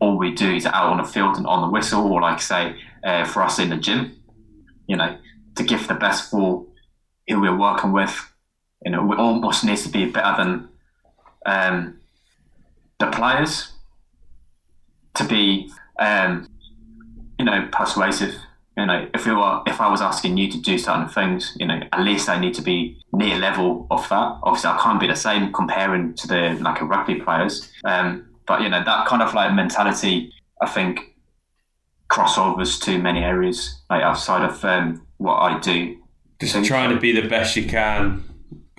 [0.00, 2.76] all we do is out on the field and on the whistle, or like say
[3.04, 4.18] uh, for us in the gym
[4.88, 5.16] you know,
[5.54, 6.66] to give the best for
[7.28, 8.32] who we're working with.
[8.84, 10.68] You know, we almost needs to be better than
[11.46, 12.00] um,
[12.98, 13.72] the players
[15.14, 16.48] to be, um,
[17.38, 18.34] you know, persuasive.
[18.76, 21.66] You know, if we were, if I was asking you to do certain things, you
[21.66, 24.38] know, at least I need to be near level of that.
[24.42, 27.70] Obviously, I can't be the same comparing to the like a rugby players.
[27.84, 31.14] Um, but you know, that kind of like mentality, I think,
[32.10, 35.98] crossovers to many areas like outside of um, what I do.
[36.40, 38.24] Just so, trying to be the best you can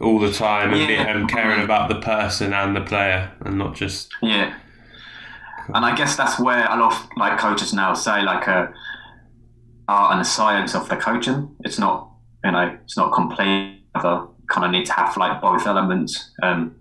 [0.01, 0.87] all the time and, yeah.
[0.87, 4.57] be, and caring about the person and the player and not just yeah.
[5.73, 8.71] And I guess that's where a lot of like coaches now say like a uh,
[9.87, 11.55] art and the science of the coaching.
[11.59, 12.11] It's not
[12.43, 13.75] you know it's not complete.
[13.93, 16.31] Other kind of need to have like both elements.
[16.41, 16.75] Um,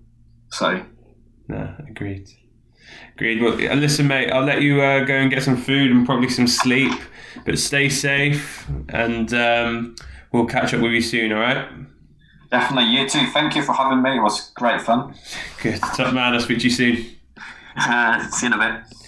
[0.51, 0.83] so
[1.51, 2.29] yeah, agreed.
[3.19, 3.43] Agreed.
[3.43, 6.47] Well, listen, mate, I'll let you uh, go and get some food and probably some
[6.47, 6.93] sleep,
[7.45, 9.97] but stay safe and um,
[10.31, 11.67] we'll catch up with you soon, all right?
[12.49, 12.91] Definitely.
[12.93, 13.27] You too.
[13.33, 14.19] Thank you for having me.
[14.19, 15.17] It was great fun.
[15.63, 15.81] Good.
[15.81, 16.33] Top man.
[16.33, 17.07] I'll speak to you soon.
[17.77, 19.08] Uh, see you in a bit.